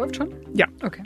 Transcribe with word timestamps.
läuft 0.00 0.16
schon? 0.16 0.34
Ja. 0.54 0.66
Okay. 0.82 1.02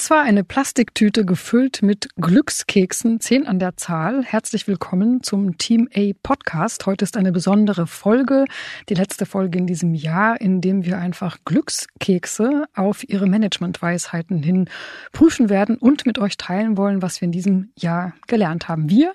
Das 0.00 0.08
war 0.08 0.22
eine 0.22 0.44
Plastiktüte 0.44 1.26
gefüllt 1.26 1.82
mit 1.82 2.08
Glückskeksen, 2.16 3.20
zehn 3.20 3.46
an 3.46 3.58
der 3.58 3.76
Zahl. 3.76 4.24
Herzlich 4.24 4.66
willkommen 4.66 5.22
zum 5.22 5.58
Team 5.58 5.90
A 5.94 6.12
Podcast. 6.22 6.86
Heute 6.86 7.04
ist 7.04 7.18
eine 7.18 7.32
besondere 7.32 7.86
Folge, 7.86 8.46
die 8.88 8.94
letzte 8.94 9.26
Folge 9.26 9.58
in 9.58 9.66
diesem 9.66 9.92
Jahr, 9.92 10.40
in 10.40 10.62
dem 10.62 10.86
wir 10.86 10.96
einfach 10.96 11.36
Glückskekse 11.44 12.64
auf 12.74 13.06
ihre 13.06 13.26
Managementweisheiten 13.26 14.42
hin 14.42 14.70
prüfen 15.12 15.50
werden 15.50 15.76
und 15.76 16.06
mit 16.06 16.18
euch 16.18 16.38
teilen 16.38 16.78
wollen, 16.78 17.02
was 17.02 17.20
wir 17.20 17.26
in 17.26 17.32
diesem 17.32 17.70
Jahr 17.76 18.14
gelernt 18.26 18.68
haben. 18.68 18.88
Wir, 18.88 19.12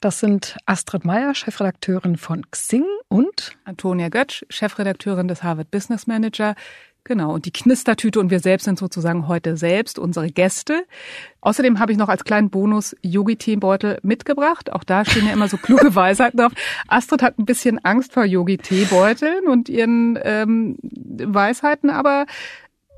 das 0.00 0.18
sind 0.18 0.56
Astrid 0.64 1.04
Meyer, 1.04 1.34
Chefredakteurin 1.34 2.16
von 2.16 2.50
Xing 2.50 2.86
und 3.08 3.52
Antonia 3.64 4.08
Götsch, 4.08 4.44
Chefredakteurin 4.48 5.28
des 5.28 5.42
Harvard 5.42 5.70
Business 5.70 6.06
Manager. 6.06 6.54
Genau, 7.04 7.34
und 7.34 7.46
die 7.46 7.52
Knistertüte 7.52 8.20
und 8.20 8.30
wir 8.30 8.38
selbst 8.38 8.64
sind 8.64 8.78
sozusagen 8.78 9.26
heute 9.26 9.56
selbst 9.56 9.98
unsere 9.98 10.28
Gäste. 10.30 10.84
Außerdem 11.40 11.80
habe 11.80 11.90
ich 11.90 11.98
noch 11.98 12.08
als 12.08 12.22
kleinen 12.22 12.48
Bonus 12.48 12.94
Yogi-Teebeutel 13.02 13.98
mitgebracht. 14.02 14.72
Auch 14.72 14.84
da 14.84 15.04
stehen 15.04 15.26
ja 15.26 15.32
immer 15.32 15.48
so 15.48 15.56
kluge 15.56 15.94
Weisheiten 15.96 16.38
drauf. 16.38 16.52
Astrid 16.86 17.22
hat 17.22 17.38
ein 17.38 17.44
bisschen 17.44 17.84
Angst 17.84 18.12
vor 18.12 18.24
Yogi-Teebeuteln 18.24 19.48
und 19.48 19.68
ihren 19.68 20.16
ähm, 20.22 20.76
Weisheiten, 20.82 21.90
aber 21.90 22.26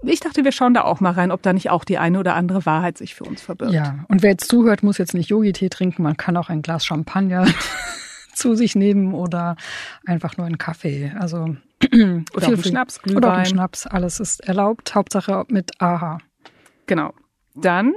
ich 0.03 0.21
dachte, 0.21 0.45
wir 0.45 0.53
schauen 0.53 0.75
da 0.75 0.83
auch 0.83 1.01
mal 1.01 1.13
rein, 1.13 1.31
ob 1.31 1.41
da 1.41 1.55
nicht 1.55 1.71
auch 1.71 1.85
die 1.85 1.97
eine 1.97 2.19
oder 2.19 2.35
andere 2.35 2.67
Wahrheit 2.67 2.99
sich 2.99 3.15
für 3.15 3.25
uns 3.25 3.41
verbirgt. 3.41 3.73
Ja, 3.73 4.05
und 4.09 4.23
wer 4.23 4.33
jetzt 4.33 4.49
zuhört, 4.49 4.83
muss 4.83 4.99
jetzt 4.99 5.15
nicht 5.15 5.31
Yogi-Tee 5.31 5.71
trinken. 5.71 6.03
Man 6.03 6.19
kann 6.19 6.37
auch 6.37 6.51
ein 6.51 6.61
Glas 6.61 6.85
Champagner 6.85 7.47
zu 8.35 8.55
sich 8.55 8.75
nehmen 8.75 9.15
oder 9.15 9.57
einfach 10.05 10.37
nur 10.37 10.47
einen 10.47 10.59
Kaffee. 10.59 11.13
Also 11.19 11.57
oder 12.35 12.49
auch 12.49 12.65
Schnaps, 12.65 13.01
Glühwein. 13.01 13.17
Oder 13.19 13.41
auch 13.41 13.47
Schnaps, 13.47 13.87
alles 13.87 14.21
ist 14.21 14.41
erlaubt. 14.41 14.95
Hauptsache 14.95 15.45
mit 15.49 15.81
AHA. 15.81 16.19
Genau. 16.87 17.15
Dann 17.55 17.95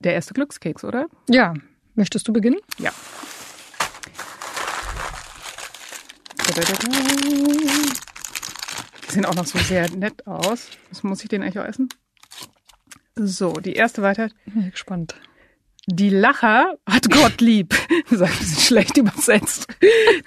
der 0.00 0.14
erste 0.14 0.34
Glückskeks, 0.34 0.84
oder? 0.84 1.06
Ja. 1.28 1.54
Möchtest 1.94 2.28
du 2.28 2.32
beginnen? 2.32 2.58
Ja. 2.78 2.92
Die 9.04 9.12
sehen 9.12 9.24
auch 9.24 9.34
noch 9.34 9.46
so 9.46 9.58
sehr 9.58 9.90
nett 9.90 10.26
aus. 10.26 10.70
Was 10.90 11.02
muss 11.02 11.22
ich 11.22 11.28
den 11.28 11.42
eigentlich 11.42 11.58
auch 11.58 11.64
essen? 11.64 11.88
So, 13.16 13.54
die 13.54 13.72
erste 13.72 14.02
Weisheit. 14.02 14.34
Bin 14.44 14.70
gespannt. 14.70 15.14
Die 15.86 16.10
Lacher 16.10 16.74
hat 16.88 17.08
Gott 17.10 17.40
lieb. 17.40 17.74
Das 18.08 18.20
ist 18.20 18.22
ein 18.22 18.38
bisschen 18.38 18.60
schlecht 18.60 18.96
übersetzt. 18.96 19.66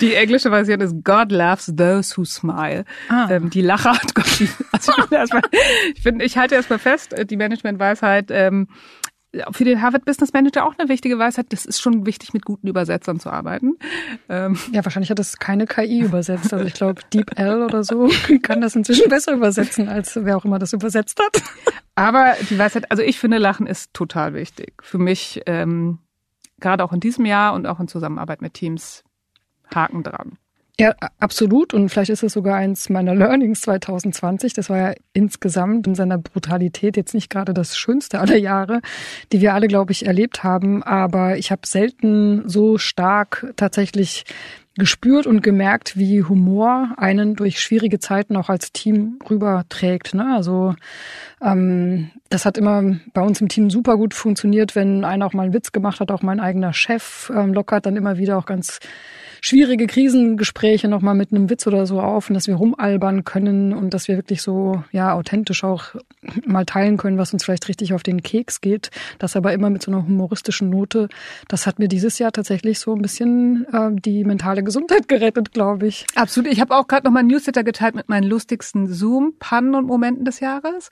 Die 0.01 0.13
englische 0.13 0.49
Version 0.49 0.81
ist 0.81 1.03
God 1.03 1.31
loves 1.31 1.71
those 1.75 2.15
who 2.17 2.25
smile. 2.25 2.83
Ah. 3.07 3.27
Ähm, 3.29 3.49
die 3.49 3.61
Lacher 3.61 3.93
hat 3.93 4.13
Gott 4.15 4.39
lieb. 4.39 4.49
Also 4.71 4.91
ich, 4.97 5.11
erstmal, 5.11 5.41
ich, 5.95 6.01
find, 6.01 6.21
ich 6.21 6.37
halte 6.37 6.55
erstmal 6.55 6.79
fest, 6.79 7.15
die 7.29 7.37
Managementweisheit, 7.37 8.31
ähm, 8.31 8.67
für 9.51 9.63
den 9.63 9.81
Harvard 9.81 10.05
Business 10.05 10.33
Manager 10.33 10.65
auch 10.65 10.73
eine 10.77 10.89
wichtige 10.89 11.19
Weisheit. 11.19 11.47
Das 11.49 11.65
ist 11.65 11.79
schon 11.79 12.05
wichtig, 12.05 12.33
mit 12.33 12.45
guten 12.45 12.67
Übersetzern 12.67 13.19
zu 13.19 13.29
arbeiten. 13.29 13.77
Ähm 14.27 14.57
ja, 14.71 14.83
wahrscheinlich 14.83 15.11
hat 15.11 15.19
das 15.19 15.37
keine 15.37 15.67
KI 15.67 16.01
übersetzt. 16.01 16.51
Also 16.51 16.65
ich 16.65 16.73
glaube, 16.73 17.01
DeepL 17.13 17.63
oder 17.63 17.83
so 17.83 18.09
kann 18.41 18.61
das 18.61 18.75
inzwischen 18.75 19.09
besser 19.09 19.33
übersetzen, 19.33 19.87
als 19.87 20.17
wer 20.23 20.35
auch 20.37 20.45
immer 20.45 20.57
das 20.57 20.73
übersetzt 20.73 21.19
hat. 21.19 21.43
Aber 21.95 22.35
die 22.49 22.57
Weisheit, 22.57 22.89
also 22.91 23.03
ich 23.03 23.19
finde, 23.19 23.37
Lachen 23.37 23.67
ist 23.67 23.93
total 23.93 24.33
wichtig. 24.33 24.73
Für 24.81 24.97
mich, 24.97 25.41
ähm, 25.45 25.99
gerade 26.59 26.83
auch 26.83 26.93
in 26.93 26.99
diesem 26.99 27.25
Jahr 27.25 27.53
und 27.53 27.67
auch 27.67 27.79
in 27.79 27.87
Zusammenarbeit 27.87 28.41
mit 28.41 28.55
Teams, 28.55 29.03
Haken 29.73 30.03
dran. 30.03 30.37
Ja, 30.79 30.95
absolut. 31.19 31.73
Und 31.73 31.89
vielleicht 31.89 32.09
ist 32.09 32.23
es 32.23 32.31
sogar 32.31 32.55
eins 32.55 32.87
meiner 32.87 33.13
Learnings 33.13 33.59
2020. 33.61 34.53
Das 34.53 34.69
war 34.69 34.77
ja 34.77 34.93
insgesamt 35.11 35.85
in 35.87 35.93
seiner 35.93 36.17
Brutalität 36.17 36.95
jetzt 36.95 37.13
nicht 37.13 37.29
gerade 37.29 37.53
das 37.53 37.77
Schönste 37.77 38.19
aller 38.21 38.37
Jahre, 38.37 38.79
die 39.33 39.41
wir 39.41 39.53
alle, 39.53 39.67
glaube 39.67 39.91
ich, 39.91 40.05
erlebt 40.05 40.41
haben. 40.45 40.81
Aber 40.81 41.37
ich 41.37 41.51
habe 41.51 41.67
selten 41.67 42.47
so 42.47 42.77
stark 42.77 43.53
tatsächlich 43.57 44.23
gespürt 44.77 45.27
und 45.27 45.41
gemerkt, 45.41 45.97
wie 45.97 46.23
Humor 46.23 46.93
einen 46.95 47.35
durch 47.35 47.59
schwierige 47.59 47.99
Zeiten 47.99 48.37
auch 48.37 48.47
als 48.47 48.71
Team 48.71 49.19
rüberträgt. 49.29 50.13
Ne? 50.13 50.33
Also 50.33 50.75
ähm, 51.41 52.11
das 52.29 52.45
hat 52.45 52.57
immer 52.57 52.95
bei 53.13 53.21
uns 53.21 53.41
im 53.41 53.49
Team 53.49 53.69
super 53.69 53.97
gut 53.97 54.13
funktioniert, 54.13 54.77
wenn 54.77 55.03
einer 55.03 55.25
auch 55.25 55.33
mal 55.33 55.43
einen 55.43 55.53
Witz 55.53 55.73
gemacht 55.73 55.99
hat, 55.99 56.09
auch 56.09 56.21
mein 56.21 56.39
eigener 56.39 56.71
Chef 56.71 57.29
ähm, 57.35 57.53
lockert 57.53 57.85
dann 57.85 57.97
immer 57.97 58.17
wieder 58.17 58.37
auch 58.37 58.45
ganz 58.45 58.79
schwierige 59.41 59.87
Krisengespräche 59.87 60.87
nochmal 60.87 61.15
mit 61.15 61.31
einem 61.31 61.49
Witz 61.49 61.67
oder 61.67 61.85
so 61.85 62.01
auf 62.01 62.29
und 62.29 62.33
dass 62.33 62.47
wir 62.47 62.55
rumalbern 62.55 63.23
können 63.23 63.73
und 63.73 63.93
dass 63.93 64.07
wir 64.07 64.17
wirklich 64.17 64.41
so, 64.41 64.83
ja, 64.91 65.13
authentisch 65.13 65.63
auch 65.63 65.95
mal 66.45 66.65
teilen 66.65 66.97
können, 66.97 67.17
was 67.17 67.33
uns 67.33 67.43
vielleicht 67.43 67.67
richtig 67.67 67.93
auf 67.93 68.03
den 68.03 68.23
Keks 68.23 68.61
geht. 68.61 68.91
Das 69.17 69.35
aber 69.35 69.53
immer 69.53 69.69
mit 69.69 69.81
so 69.81 69.91
einer 69.91 70.05
humoristischen 70.05 70.69
Note. 70.69 71.09
Das 71.47 71.65
hat 71.65 71.79
mir 71.79 71.87
dieses 71.87 72.19
Jahr 72.19 72.31
tatsächlich 72.31 72.79
so 72.79 72.93
ein 72.93 73.01
bisschen 73.01 73.65
äh, 73.71 73.89
die 73.91 74.23
mentale 74.23 74.63
Gesundheit 74.63 75.07
gerettet, 75.07 75.53
glaube 75.53 75.87
ich. 75.87 76.05
Absolut. 76.15 76.51
Ich 76.51 76.61
habe 76.61 76.75
auch 76.75 76.87
gerade 76.87 77.05
nochmal 77.05 77.23
ein 77.23 77.27
Newsletter 77.27 77.63
geteilt 77.63 77.95
mit 77.95 78.09
meinen 78.09 78.29
lustigsten 78.29 78.87
Zoom-Pannen 78.87 79.75
und 79.75 79.85
Momenten 79.85 80.25
des 80.25 80.39
Jahres. 80.39 80.89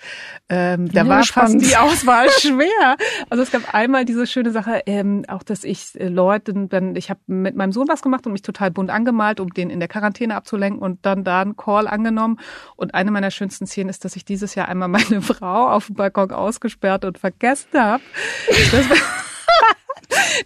Ähm, 0.49 0.91
da 0.91 1.03
ja, 1.03 1.07
war 1.07 1.23
spannend. 1.23 1.61
fast 1.61 1.71
die 1.71 1.77
Auswahl 1.77 2.29
schwer. 2.39 2.97
Also 3.29 3.43
es 3.43 3.51
gab 3.51 3.73
einmal 3.73 4.05
diese 4.05 4.25
schöne 4.27 4.51
Sache, 4.51 4.83
ähm, 4.85 5.25
auch 5.27 5.43
dass 5.43 5.63
ich 5.63 5.99
äh, 5.99 6.07
Leuten, 6.07 6.69
dann, 6.69 6.95
ich 6.95 7.09
habe 7.09 7.19
mit 7.27 7.55
meinem 7.55 7.71
Sohn 7.71 7.87
was 7.87 8.01
gemacht 8.01 8.25
und 8.25 8.33
mich 8.37 8.41
total 8.43 8.71
bunt 8.71 8.89
angemalt, 8.89 9.39
um 9.39 9.49
den 9.49 9.69
in 9.69 9.79
der 9.79 9.89
Quarantäne 9.89 10.35
abzulenken 10.35 10.81
und 10.81 11.05
dann 11.05 11.23
da 11.23 11.41
einen 11.41 11.57
Call 11.57 11.87
angenommen. 11.87 12.39
Und 12.75 12.93
eine 12.93 13.11
meiner 13.11 13.31
schönsten 13.31 13.65
Szenen 13.65 13.89
ist, 13.89 14.05
dass 14.05 14.15
ich 14.15 14.25
dieses 14.25 14.55
Jahr 14.55 14.67
einmal 14.67 14.87
meine 14.87 15.21
Frau 15.21 15.69
auf 15.69 15.87
dem 15.87 15.95
Balkon 15.95 16.31
ausgesperrt 16.31 17.05
und 17.05 17.17
vergessen 17.17 17.79
habe. 17.79 18.03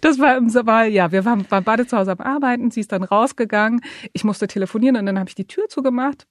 Das 0.00 0.18
war 0.18 0.36
im 0.36 0.52
war, 0.52 0.86
ja, 0.86 1.12
wir 1.12 1.24
waren, 1.24 1.48
waren 1.50 1.62
beide 1.62 1.86
zu 1.86 1.96
Hause 1.96 2.12
am 2.12 2.20
Arbeiten, 2.20 2.70
sie 2.70 2.80
ist 2.80 2.90
dann 2.90 3.04
rausgegangen, 3.04 3.80
ich 4.12 4.24
musste 4.24 4.48
telefonieren 4.48 4.96
und 4.96 5.06
dann 5.06 5.18
habe 5.18 5.28
ich 5.28 5.34
die 5.34 5.46
Tür 5.46 5.68
zugemacht 5.68 6.26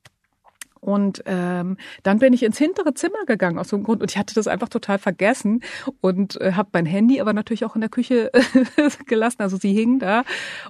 und 0.81 1.21
ähm, 1.25 1.77
dann 2.03 2.19
bin 2.19 2.33
ich 2.33 2.43
ins 2.43 2.57
hintere 2.57 2.93
Zimmer 2.93 3.25
gegangen 3.27 3.59
aus 3.59 3.69
so 3.69 3.75
einem 3.75 3.85
Grund 3.85 4.01
und 4.01 4.11
ich 4.11 4.17
hatte 4.17 4.33
das 4.33 4.47
einfach 4.47 4.67
total 4.67 4.97
vergessen 4.97 5.61
und 6.01 6.41
äh, 6.41 6.53
habe 6.53 6.69
mein 6.73 6.85
Handy 6.85 7.21
aber 7.21 7.33
natürlich 7.33 7.65
auch 7.65 7.75
in 7.75 7.81
der 7.81 7.89
Küche 7.89 8.31
gelassen. 9.05 9.41
Also 9.41 9.57
sie 9.57 9.73
hing 9.73 9.99
da 9.99 10.23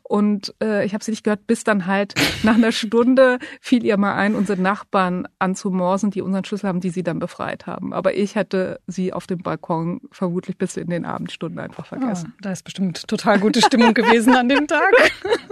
und 0.03 0.53
äh, 0.61 0.85
ich 0.85 0.94
habe 0.94 1.03
sie 1.03 1.11
nicht 1.11 1.23
gehört, 1.23 1.47
bis 1.47 1.63
dann 1.63 1.85
halt 1.85 2.13
nach 2.44 2.55
einer 2.55 2.73
Stunde 2.73 3.39
fiel 3.61 3.85
ihr 3.85 3.97
mal 3.97 4.16
ein, 4.16 4.35
unsere 4.35 4.61
Nachbarn 4.61 5.27
anzumorsen, 5.39 6.11
die 6.11 6.22
unseren 6.22 6.43
Schlüssel 6.43 6.67
haben, 6.67 6.81
die 6.81 6.89
sie 6.89 7.03
dann 7.03 7.19
befreit 7.19 7.66
haben. 7.66 7.93
Aber 7.93 8.13
ich 8.13 8.35
hätte 8.35 8.81
sie 8.88 9.13
auf 9.13 9.28
dem 9.28 9.41
Balkon 9.41 10.01
vermutlich 10.11 10.57
bis 10.57 10.75
in 10.75 10.89
den 10.89 11.05
Abendstunden 11.05 11.59
einfach 11.59 11.85
vergessen. 11.85 12.33
Oh, 12.35 12.39
da 12.41 12.51
ist 12.51 12.63
bestimmt 12.63 13.07
total 13.07 13.39
gute 13.39 13.61
Stimmung 13.61 13.93
gewesen 13.93 14.35
an 14.35 14.49
dem 14.49 14.67
Tag. 14.67 14.91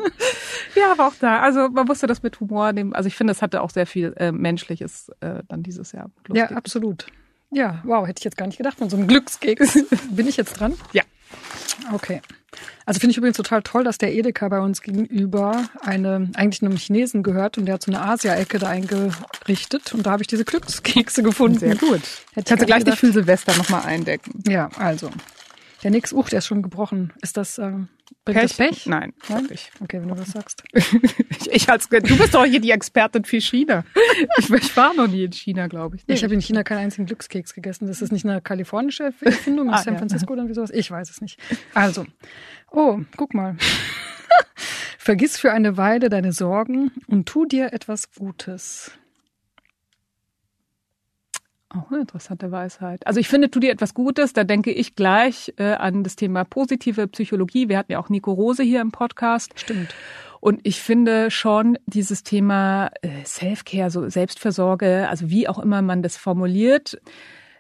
ja, 0.75 0.91
aber 0.91 1.07
auch 1.07 1.15
da. 1.19 1.39
Also 1.39 1.69
man 1.69 1.85
musste 1.85 2.07
das 2.07 2.23
mit 2.23 2.39
Humor 2.41 2.73
nehmen. 2.73 2.93
Also 2.93 3.07
ich 3.07 3.15
finde, 3.15 3.31
es 3.31 3.41
hatte 3.41 3.61
auch 3.61 3.69
sehr 3.69 3.85
viel 3.85 4.13
äh, 4.17 4.31
Menschliches 4.49 5.11
äh, 5.19 5.43
dann 5.47 5.61
dieses 5.61 5.91
Jahr. 5.91 6.09
Lustig. 6.27 6.49
Ja, 6.49 6.57
absolut. 6.57 7.05
Ja, 7.51 7.81
wow, 7.83 8.07
hätte 8.07 8.19
ich 8.19 8.25
jetzt 8.25 8.37
gar 8.37 8.47
nicht 8.47 8.57
gedacht 8.57 8.77
von 8.77 8.89
so 8.89 8.97
einem 8.97 9.07
Glückskeks. 9.07 9.77
Bin 10.11 10.27
ich 10.27 10.37
jetzt 10.37 10.53
dran? 10.59 10.73
Ja. 10.91 11.03
Okay. 11.93 12.21
Also 12.85 12.99
finde 12.99 13.11
ich 13.11 13.17
übrigens 13.17 13.37
total 13.37 13.61
toll, 13.61 13.83
dass 13.83 13.99
der 13.99 14.13
Edeka 14.13 14.49
bei 14.49 14.59
uns 14.59 14.81
gegenüber 14.81 15.69
eine, 15.81 16.31
eigentlich 16.33 16.63
einem 16.63 16.77
Chinesen 16.77 17.21
gehört 17.21 17.57
und 17.57 17.65
der 17.65 17.75
hat 17.75 17.83
so 17.83 17.91
eine 17.91 18.01
Asia-Ecke 18.01 18.57
da 18.57 18.69
eingerichtet 18.69 19.93
und 19.93 20.05
da 20.05 20.11
habe 20.11 20.23
ich 20.23 20.27
diese 20.27 20.45
Glückskekse 20.45 21.21
gefunden. 21.21 21.59
Sehr 21.59 21.75
gut. 21.75 22.01
Hätte 22.33 22.49
Kannst 22.49 22.63
du 22.63 22.65
gleich 22.65 22.79
gedacht. 22.79 23.01
die 23.01 23.05
für 23.07 23.13
Silvester 23.13 23.55
nochmal 23.55 23.83
eindecken. 23.85 24.43
Ja, 24.47 24.69
also. 24.77 25.11
Der 25.83 25.91
Nix, 25.91 26.11
uch, 26.11 26.29
der 26.29 26.39
ist 26.39 26.47
schon 26.47 26.61
gebrochen. 26.61 27.13
Ist 27.21 27.37
das, 27.37 27.57
ähm, 27.59 27.87
bringt 28.33 28.57
Pech? 28.57 28.69
Pech? 28.69 28.85
Nein, 28.85 29.13
Nein? 29.27 29.41
Wirklich. 29.41 29.71
Okay, 29.79 30.01
wenn 30.01 30.09
du 30.09 30.15
das 30.15 30.31
sagst. 30.31 30.63
ich, 30.73 31.51
ich 31.51 31.69
als, 31.69 31.89
du 31.89 31.99
bist 31.99 32.33
doch 32.33 32.45
hier 32.45 32.59
die 32.59 32.71
Expertin 32.71 33.25
für 33.25 33.41
China. 33.41 33.83
Ich, 34.37 34.49
ich 34.49 34.77
war 34.77 34.93
noch 34.93 35.07
nie 35.07 35.25
in 35.25 35.31
China, 35.31 35.67
glaube 35.67 35.97
ich. 35.97 36.07
Nee, 36.07 36.13
ich 36.13 36.23
habe 36.23 36.33
in 36.33 36.41
China 36.41 36.63
keinen 36.63 36.79
einzigen 36.79 37.05
Glückskeks 37.05 37.53
gegessen. 37.53 37.87
Das 37.87 38.01
ist 38.01 38.11
nicht 38.11 38.25
eine 38.25 38.41
kalifornische 38.41 39.13
Erfindung 39.21 39.69
aus 39.69 39.81
ah, 39.81 39.83
San 39.83 39.97
Francisco 39.97 40.33
ja. 40.33 40.39
oder 40.41 40.49
wie 40.49 40.53
sowas. 40.53 40.71
Ich 40.71 40.89
weiß 40.89 41.09
es 41.09 41.21
nicht. 41.21 41.39
Also, 41.73 42.05
oh, 42.71 42.99
guck 43.17 43.33
mal. 43.33 43.57
Vergiss 44.97 45.37
für 45.37 45.51
eine 45.51 45.77
Weile 45.77 46.09
deine 46.09 46.31
Sorgen 46.33 46.91
und 47.07 47.27
tu 47.27 47.45
dir 47.45 47.73
etwas 47.73 48.11
Gutes. 48.13 48.91
Auch 51.69 51.91
eine 51.91 52.01
interessante 52.01 52.51
Weisheit. 52.51 53.05
Also 53.05 53.19
ich 53.19 53.27
finde, 53.27 53.51
tu 53.51 53.59
dir 53.59 53.71
etwas 53.71 53.93
Gutes, 53.93 54.33
da 54.33 54.43
denke 54.43 54.71
ich 54.71 54.95
gleich 54.95 55.53
äh, 55.57 55.73
an 55.73 56.03
das 56.03 56.15
Thema 56.15 56.43
positive 56.43 57.07
Psychologie. 57.07 57.69
Wir 57.69 57.77
hatten 57.77 57.91
ja 57.91 57.99
auch 57.99 58.09
Nico 58.09 58.31
Rose 58.31 58.63
hier 58.63 58.81
im 58.81 58.91
Podcast. 58.91 59.51
Stimmt. 59.55 59.93
Und 60.39 60.61
ich 60.63 60.81
finde 60.81 61.29
schon 61.29 61.77
dieses 61.85 62.23
Thema 62.23 62.89
äh, 63.01 63.23
Self-Care, 63.23 63.91
so 63.91 64.09
Selbstversorge, 64.09 65.07
also 65.09 65.29
wie 65.29 65.47
auch 65.47 65.59
immer 65.59 65.83
man 65.83 66.01
das 66.01 66.17
formuliert. 66.17 66.99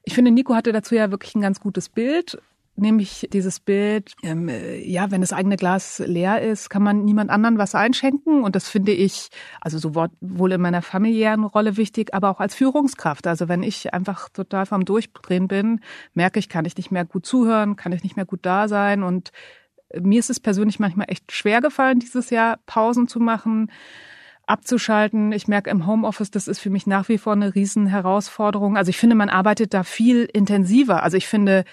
Ich 0.03 0.15
finde, 0.15 0.31
Nico 0.31 0.55
hatte 0.55 0.71
dazu 0.71 0.95
ja 0.95 1.11
wirklich 1.11 1.35
ein 1.35 1.41
ganz 1.41 1.59
gutes 1.59 1.89
Bild 1.89 2.39
nehme 2.79 3.01
ich 3.01 3.27
dieses 3.31 3.59
Bild, 3.59 4.13
ähm, 4.23 4.49
äh, 4.49 4.77
ja, 4.83 5.11
wenn 5.11 5.21
das 5.21 5.33
eigene 5.33 5.57
Glas 5.57 5.99
leer 5.99 6.41
ist, 6.41 6.69
kann 6.69 6.83
man 6.83 7.05
niemand 7.05 7.29
anderen 7.29 7.57
was 7.57 7.75
einschenken. 7.75 8.43
Und 8.43 8.55
das 8.55 8.69
finde 8.69 8.91
ich, 8.91 9.29
also 9.61 9.77
sowohl 9.77 10.51
in 10.51 10.61
meiner 10.61 10.81
familiären 10.81 11.43
Rolle 11.43 11.77
wichtig, 11.77 12.13
aber 12.13 12.29
auch 12.29 12.39
als 12.39 12.55
Führungskraft. 12.55 13.27
Also 13.27 13.47
wenn 13.47 13.63
ich 13.63 13.93
einfach 13.93 14.29
total 14.29 14.65
vom 14.65 14.85
Durchdrehen 14.85 15.47
bin, 15.47 15.81
merke 16.13 16.39
ich, 16.39 16.49
kann 16.49 16.65
ich 16.65 16.77
nicht 16.77 16.91
mehr 16.91 17.05
gut 17.05 17.25
zuhören, 17.25 17.75
kann 17.75 17.91
ich 17.91 18.03
nicht 18.03 18.15
mehr 18.15 18.25
gut 18.25 18.39
da 18.43 18.67
sein. 18.67 19.03
Und 19.03 19.31
mir 19.99 20.19
ist 20.19 20.29
es 20.29 20.39
persönlich 20.39 20.79
manchmal 20.79 21.07
echt 21.09 21.31
schwer 21.31 21.61
gefallen, 21.61 21.99
dieses 21.99 22.29
Jahr 22.29 22.59
Pausen 22.65 23.07
zu 23.07 23.19
machen 23.19 23.71
abzuschalten. 24.49 25.31
Ich 25.31 25.47
merke 25.47 25.69
im 25.69 25.85
Homeoffice, 25.85 26.31
das 26.31 26.47
ist 26.47 26.59
für 26.59 26.71
mich 26.71 26.87
nach 26.87 27.07
wie 27.07 27.19
vor 27.19 27.33
eine 27.33 27.53
Riesenherausforderung. 27.53 28.77
Also 28.77 28.89
ich 28.89 28.97
finde, 28.97 29.15
man 29.15 29.29
arbeitet 29.29 29.73
da 29.73 29.83
viel 29.83 30.25
intensiver. 30.25 31.03
Also 31.03 31.17
ich 31.17 31.27
finde, 31.27 31.65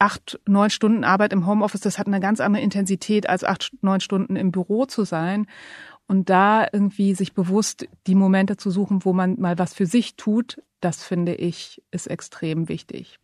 acht, 0.00 0.40
neun 0.46 0.70
Stunden 0.70 1.04
Arbeit 1.04 1.32
im 1.32 1.46
Homeoffice, 1.46 1.82
das 1.82 1.98
hat 1.98 2.06
eine 2.06 2.20
ganz 2.20 2.40
andere 2.40 2.62
Intensität, 2.62 3.28
als 3.28 3.44
acht, 3.44 3.70
neun 3.82 4.00
Stunden 4.00 4.34
im 4.34 4.50
Büro 4.50 4.86
zu 4.86 5.04
sein. 5.04 5.46
Und 6.08 6.28
da 6.28 6.66
irgendwie 6.72 7.14
sich 7.14 7.34
bewusst 7.34 7.86
die 8.08 8.16
Momente 8.16 8.56
zu 8.56 8.72
suchen, 8.72 9.04
wo 9.04 9.12
man 9.12 9.38
mal 9.38 9.58
was 9.58 9.74
für 9.74 9.86
sich 9.86 10.16
tut, 10.16 10.60
das 10.80 11.04
finde 11.04 11.34
ich, 11.34 11.82
ist 11.92 12.08
extrem 12.08 12.68
wichtig. 12.68 13.18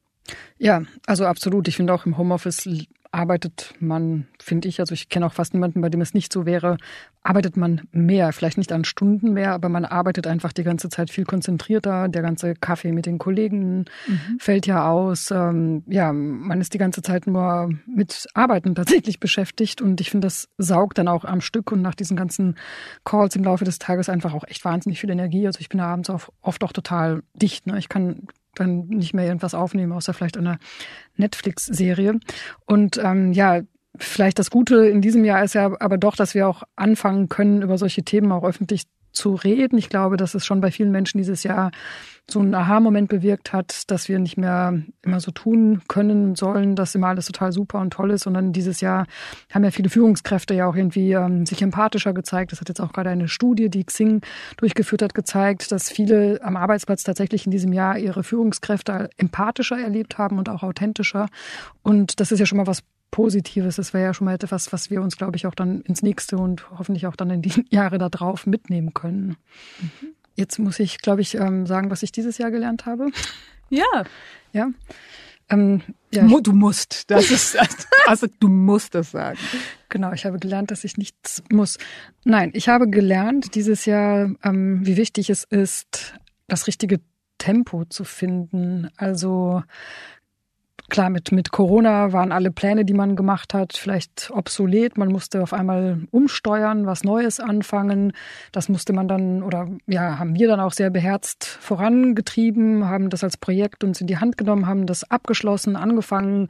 Ja, 0.59 0.83
also 1.07 1.27
absolut. 1.27 1.67
Ich 1.67 1.77
finde 1.77 1.95
auch 1.95 2.07
im 2.07 2.17
Homeoffice 2.17 2.69
arbeitet 3.17 3.75
man, 3.81 4.27
finde 4.39 4.69
ich, 4.69 4.79
also 4.79 4.93
ich 4.93 5.09
kenne 5.09 5.25
auch 5.25 5.33
fast 5.33 5.55
niemanden, 5.55 5.81
bei 5.81 5.89
dem 5.89 6.03
es 6.03 6.13
nicht 6.13 6.31
so 6.31 6.45
wäre, 6.45 6.77
arbeitet 7.23 7.57
man 7.57 7.89
mehr, 7.91 8.31
vielleicht 8.33 8.59
nicht 8.59 8.73
an 8.73 8.85
Stunden 8.85 9.33
mehr, 9.33 9.53
aber 9.53 9.71
man 9.71 9.87
arbeitet 9.87 10.27
einfach 10.27 10.53
die 10.53 10.63
ganze 10.63 10.91
Zeit 10.91 11.11
viel 11.11 11.25
konzentrierter. 11.25 12.09
Der 12.09 12.21
ganze 12.21 12.55
Kaffee 12.55 12.93
mit 12.93 13.07
den 13.07 13.19
Kollegen 13.19 13.87
mhm. 14.07 14.39
fällt 14.39 14.67
ja 14.67 14.87
aus. 14.89 15.31
Ähm, 15.31 15.83
ja, 15.87 16.13
man 16.13 16.61
ist 16.61 16.75
die 16.75 16.79
ganze 16.79 17.01
Zeit 17.01 17.27
nur 17.27 17.71
mit 17.87 18.29
Arbeiten 18.35 18.75
tatsächlich 18.75 19.19
beschäftigt 19.19 19.81
und 19.81 20.01
ich 20.03 20.11
finde, 20.11 20.27
das 20.27 20.49
saugt 20.59 20.99
dann 20.99 21.09
auch 21.09 21.25
am 21.25 21.41
Stück 21.41 21.73
und 21.73 21.81
nach 21.81 21.95
diesen 21.95 22.19
ganzen 22.19 22.57
Calls 23.05 23.35
im 23.35 23.45
Laufe 23.45 23.65
des 23.65 23.79
Tages 23.79 24.11
einfach 24.11 24.35
auch 24.35 24.45
echt 24.47 24.65
wahnsinnig 24.65 25.01
viel 25.01 25.11
Energie. 25.11 25.47
Also 25.47 25.61
ich 25.61 25.71
bin 25.71 25.81
abends 25.81 26.11
oft 26.11 26.63
auch 26.63 26.73
total 26.73 27.23
dicht. 27.35 27.67
Ne? 27.67 27.79
Ich 27.79 27.89
kann 27.89 28.29
dann 28.59 28.87
nicht 28.89 29.15
mehr 29.15 29.27
irgendwas 29.27 29.55
aufnehmen, 29.55 29.93
außer 29.93 30.13
vielleicht 30.13 30.37
einer 30.37 30.59
Netflix-Serie. 31.17 32.19
Und 32.67 32.99
ähm, 33.03 33.33
ja, 33.33 33.61
vielleicht 33.99 34.39
das 34.39 34.51
Gute 34.51 34.87
in 34.87 35.01
diesem 35.01 35.25
Jahr 35.25 35.45
ist 35.45 35.55
ja 35.55 35.73
aber 35.81 35.99
doch, 35.99 36.17
dass 36.17 36.35
wir 36.35 36.49
auch 36.49 36.63
anfangen 36.77 37.29
können, 37.29 37.63
über 37.63 37.79
solche 37.79 38.03
Themen 38.03 38.33
auch 38.33 38.45
öffentlich 38.45 38.85
zu 39.17 39.35
reden. 39.35 39.79
Ich 39.79 39.89
glaube, 39.89 40.17
dass 40.17 40.35
es 40.35 40.45
schon 40.45 40.61
bei 40.61 40.71
vielen 40.71 40.93
Menschen 40.93 41.19
dieses 41.19 41.43
Jahr 41.43 41.71
so 42.29 42.41
einen 42.41 42.55
Aha-Moment 42.55 43.09
bewirkt 43.09 43.53
hat, 43.53 43.89
dass 43.91 44.09
wir 44.09 44.19
nicht 44.19 44.37
mehr 44.37 44.83
immer 45.03 45.21
so 45.21 45.31
tun 45.31 45.83
können 45.89 46.35
sollen, 46.35 46.75
dass 46.75 46.95
immer 46.95 47.09
alles 47.09 47.27
total 47.27 47.53
super 47.53 47.79
und 47.79 47.93
toll 47.93 48.11
ist, 48.11 48.25
sondern 48.25 48.53
dieses 48.53 48.81
Jahr 48.81 49.07
haben 49.53 49.63
ja 49.63 49.71
viele 49.71 49.91
Führungskräfte 49.91 50.53
ja 50.53 50.67
auch 50.67 50.75
irgendwie 50.75 51.13
ähm, 51.13 51.47
sich 51.47 51.63
empathischer 51.63 52.13
gezeigt. 52.13 52.51
Das 52.51 52.61
hat 52.61 52.69
jetzt 52.69 52.81
auch 52.81 52.93
gerade 52.93 53.11
eine 53.11 53.29
Studie, 53.29 53.71
die 53.71 53.85
Xing 53.85 54.23
durchgeführt 54.57 55.03
hat, 55.03 55.15
gezeigt, 55.15 55.71
dass 55.71 55.91
viele 55.91 56.41
am 56.43 56.57
Arbeitsplatz 56.57 57.05
tatsächlich 57.05 57.47
in 57.47 57.53
diesem 57.53 57.73
Jahr 57.73 57.97
ihre 57.97 58.25
Führungskräfte 58.25 59.09
empathischer 59.17 59.79
erlebt 59.79 60.19
haben 60.19 60.39
und 60.39 60.49
auch 60.49 60.65
authentischer. 60.65 61.29
Und 61.83 62.19
das 62.19 62.33
ist 62.33 62.41
ja 62.41 62.47
schon 62.47 62.59
mal 62.59 62.67
was 62.67 62.83
Positives. 63.11 63.77
Das 63.77 63.95
wäre 63.95 64.05
ja 64.05 64.15
schon 64.15 64.27
mal 64.27 64.35
etwas, 64.35 64.73
was 64.73 64.91
wir 64.91 65.03
uns, 65.03 65.17
glaube 65.17 65.37
ich, 65.37 65.47
auch 65.47 65.55
dann 65.55 65.81
ins 65.83 66.03
nächste 66.03 66.37
und 66.37 66.71
hoffentlich 66.71 67.07
auch 67.07 67.17
dann 67.17 67.31
in 67.31 67.43
die 67.43 67.65
Jahre 67.71 67.99
darauf 67.99 68.47
mitnehmen 68.47 68.95
können. 68.95 69.37
Mhm. 69.81 70.09
Jetzt 70.35 70.59
muss 70.59 70.79
ich, 70.79 70.99
glaube 70.99 71.23
ich, 71.23 71.35
ähm, 71.35 71.67
sagen, 71.67 71.91
was 71.91 72.03
ich 72.03 72.13
dieses 72.13 72.37
Jahr 72.39 72.51
gelernt 72.51 72.85
habe. 72.85 73.09
Ja. 73.71 74.05
Ja. 74.53 74.69
Ähm, 75.49 75.83
ja 76.13 76.27
du 76.27 76.53
musst. 76.53 77.11
Das 77.11 77.31
ist, 77.31 77.57
also 78.07 78.27
du 78.41 78.49
musst 78.49 78.95
das 78.95 79.13
sagen. 79.13 79.39
Genau, 79.89 80.13
ich 80.13 80.27
habe 80.27 80.39
gelernt, 80.39 80.71
dass 80.71 80.85
ich 80.85 80.99
nichts 80.99 81.43
muss. 81.51 81.79
Nein, 82.25 82.51
ich 82.55 82.69
habe 82.69 82.89
gelernt 82.89 83.55
dieses 83.55 83.87
Jahr, 83.87 84.31
ähm, 84.43 84.85
wie 84.85 84.97
wichtig 84.97 85.31
es 85.31 85.45
ist, 85.45 86.15
das 86.49 86.67
richtige 86.67 87.01
Tempo 87.39 87.85
zu 87.85 88.05
finden. 88.05 88.91
Also 88.97 89.63
Klar, 90.89 91.11
mit, 91.11 91.33
mit 91.33 91.51
Corona 91.51 92.13
waren 92.13 92.31
alle 92.31 92.53
Pläne, 92.53 92.85
die 92.85 92.95
man 92.95 93.17
gemacht 93.17 93.55
hat, 93.55 93.77
vielleicht 93.77 94.31
obsolet. 94.33 94.97
Man 94.97 95.09
musste 95.09 95.43
auf 95.43 95.53
einmal 95.53 96.03
umsteuern, 96.13 96.87
was 96.87 97.03
Neues 97.03 97.41
anfangen. 97.41 98.13
Das 98.53 98.69
musste 98.69 98.93
man 98.93 99.09
dann, 99.09 99.43
oder 99.43 99.69
ja, 99.89 100.19
haben 100.21 100.37
wir 100.37 100.47
dann 100.47 100.61
auch 100.61 100.73
sehr 100.73 100.91
beherzt 100.91 101.45
vorangetrieben, 101.45 102.89
haben 102.89 103.11
das 103.11 103.25
als 103.25 103.37
Projekt 103.37 103.83
uns 103.83 104.01
in 104.01 104.07
die 104.07 104.19
Hand 104.19 104.39
genommen, 104.39 104.69
haben 104.69 104.87
das 104.87 105.11
abgeschlossen, 105.11 105.75
angefangen, 105.75 106.49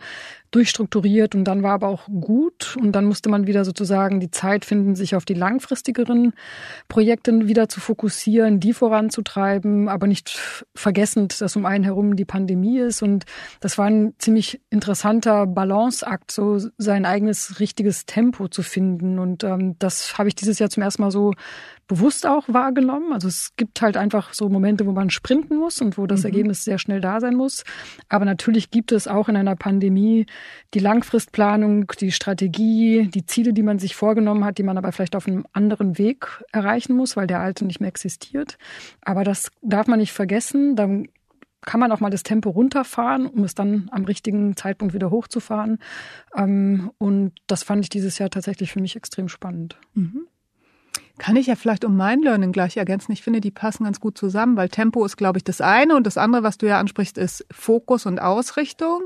durchstrukturiert 0.51 1.35
und 1.35 1.45
dann 1.45 1.63
war 1.63 1.73
aber 1.73 1.89
auch 1.89 2.07
gut 2.07 2.77
und 2.81 2.93
dann 2.93 3.05
musste 3.05 3.29
man 3.29 3.47
wieder 3.47 3.65
sozusagen 3.65 4.21
die 4.21 4.31
Zeit 4.31 4.65
finden, 4.65 4.95
sich 4.95 5.15
auf 5.15 5.25
die 5.25 5.35
langfristigeren 5.35 6.33
Projekte 6.89 7.47
wieder 7.47 7.69
zu 7.69 7.81
fokussieren, 7.81 8.61
die 8.61 8.73
voranzutreiben, 8.73 9.89
aber 9.89 10.07
nicht 10.07 10.31
vergessend, 10.75 11.41
dass 11.41 11.57
um 11.57 11.67
einen 11.67 11.85
herum 11.85 12.17
die 12.17 12.25
Pandemie 12.25 12.79
ist 12.79 13.03
und 13.03 13.25
das 13.61 13.77
war 13.77 13.87
ein 13.87 14.15
ziemlich 14.27 14.61
interessanter 14.71 15.47
Balanceakt, 15.47 16.33
so 16.33 16.59
sein 16.79 17.07
eigenes 17.07 17.61
richtiges 17.61 18.07
Tempo 18.07 18.49
zu 18.49 18.65
finden 18.65 19.21
und 19.21 19.45
ähm, 19.45 19.79
das 19.79 20.19
habe 20.19 20.29
ich 20.29 20.35
dieses 20.35 20.59
Jahr 20.59 20.69
zum 20.69 20.83
ersten 20.83 21.03
Mal 21.03 21.13
so 21.13 21.33
bewusst 21.87 22.27
auch 22.27 22.49
wahrgenommen. 22.49 23.13
Also 23.13 23.29
es 23.29 23.55
gibt 23.55 23.81
halt 23.81 23.97
einfach 23.97 24.35
so 24.35 24.49
Momente, 24.49 24.85
wo 24.85 24.91
man 24.91 25.11
sprinten 25.11 25.59
muss 25.59 25.81
und 25.81 25.97
wo 25.97 26.09
das 26.09 26.21
mhm. 26.21 26.27
Ergebnis 26.27 26.65
sehr 26.65 26.81
schnell 26.81 27.01
da 27.01 27.21
sein 27.21 27.37
muss. 27.37 27.63
Aber 28.09 28.25
natürlich 28.25 28.73
gibt 28.73 28.91
es 28.91 29.07
auch 29.07 29.29
in 29.29 29.37
einer 29.37 29.55
Pandemie 29.55 30.27
die 30.75 30.81
Langfristplanung, 30.81 31.87
die 32.01 32.11
Strategie, 32.11 33.07
die 33.07 33.27
Ziele, 33.27 33.53
die 33.53 33.63
man 33.63 33.79
sich 33.79 33.95
vorgenommen 33.95 34.45
hat, 34.45 34.59
die 34.59 34.65
man 34.65 34.77
aber 34.77 34.91
vielleicht 34.91 35.15
auf 35.15 35.29
einem 35.29 35.47
anderen 35.53 35.99
Weg 35.99 36.43
erreichen 36.51 36.97
muss, 36.97 37.17
weil 37.17 37.29
der 37.29 37.39
alte 37.39 37.65
nicht 37.65 37.79
mehr 37.79 37.91
existiert. 37.91 38.59
Aber 39.03 39.23
das 39.23 39.53
darf 39.63 39.87
man 39.87 40.01
nicht 40.01 40.13
vergessen. 40.13 40.75
Dann 40.75 41.07
kann 41.67 41.81
man 41.81 41.93
auch 41.93 42.01
mal 42.01 42.11
das 42.11 42.23
Tempo 42.23 42.49
runterfahren, 42.49 43.27
um 43.27 43.45
es 43.45 43.55
dann 43.55 43.91
am 43.93 44.05
richtigen 44.05 44.57
Zeitpunkt 44.57 44.95
wieder 44.95 45.11
hochzufahren. 45.11 45.79
Ähm, 46.35 46.91
und 46.97 47.33
das 47.47 47.63
fand 47.63 47.83
ich 47.83 47.91
dieses 47.91 48.19
Jahr 48.19 48.31
tatsächlich 48.31 48.73
für 48.73 48.81
mich 48.81 48.97
extrem 48.97 49.29
spannend. 49.29 49.77
Mhm. 49.93 50.29
Kann 51.19 51.37
ich 51.37 51.47
ja 51.47 51.55
vielleicht 51.55 51.87
um 51.87 51.97
mein 51.97 52.21
Learning 52.21 52.53
gleich 52.53 52.77
ergänzen. 52.77 53.13
Ich 53.13 53.23
finde, 53.23 53.41
die 53.41 53.51
passen 53.51 53.85
ganz 53.85 54.01
gut 54.01 54.19
zusammen, 54.19 54.57
weil 54.59 54.69
Tempo 54.69 55.03
ist, 55.03 55.17
glaube 55.17 55.39
ich, 55.39 55.45
das 55.45 55.63
eine 55.63 55.97
und 55.97 56.07
das 56.07 56.19
andere, 56.19 56.43
was 56.43 56.59
du 56.59 56.67
ja 56.67 56.79
ansprichst, 56.79 57.17
ist 57.17 57.47
Fokus 57.51 58.05
und 58.05 58.19
Ausrichtung. 58.19 59.01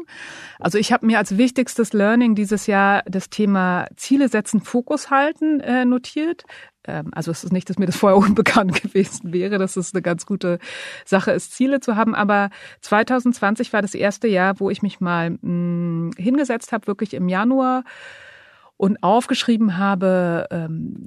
Also 0.58 0.76
ich 0.76 0.92
habe 0.92 1.06
mir 1.06 1.18
als 1.18 1.38
wichtigstes 1.38 1.92
Learning 1.92 2.34
dieses 2.34 2.66
Jahr 2.66 3.04
das 3.06 3.30
Thema 3.30 3.86
Ziele 3.94 4.29
setzen, 4.29 4.60
Fokus 4.60 5.10
halten 5.10 5.60
äh, 5.60 5.84
notiert. 5.84 6.44
Ähm, 6.84 7.10
also 7.13 7.31
es 7.31 7.44
ist 7.44 7.53
nicht, 7.53 7.69
dass 7.69 7.79
mir 7.79 7.87
das 7.87 7.96
vorher 7.96 8.17
unbekannt 8.29 8.81
gewesen 8.82 9.32
wäre, 9.32 9.58
dass 9.58 9.77
es 9.77 9.94
eine 9.94 10.03
ganz 10.03 10.27
gute 10.27 10.58
Sache 11.05 11.32
ist, 11.32 11.53
Ziele 11.53 11.81
zu 11.81 11.96
haben. 11.96 12.15
Aber 12.15 12.51
2020 12.81 13.72
war 13.72 13.82
das 13.82 13.94
erste 13.94 14.29
Jahr, 14.29 14.60
wo 14.60 14.70
ich 14.70 14.82
mich 14.82 15.01
mal 15.01 15.31
mh, 15.31 15.39
hm, 15.43 16.10
hingesetzt 16.17 16.72
habe, 16.72 16.87
wirklich 16.87 17.15
im 17.15 17.29
Januar 17.29 17.84
und 18.81 19.03
aufgeschrieben 19.03 19.77
habe, 19.77 20.46
ähm, 20.51 21.06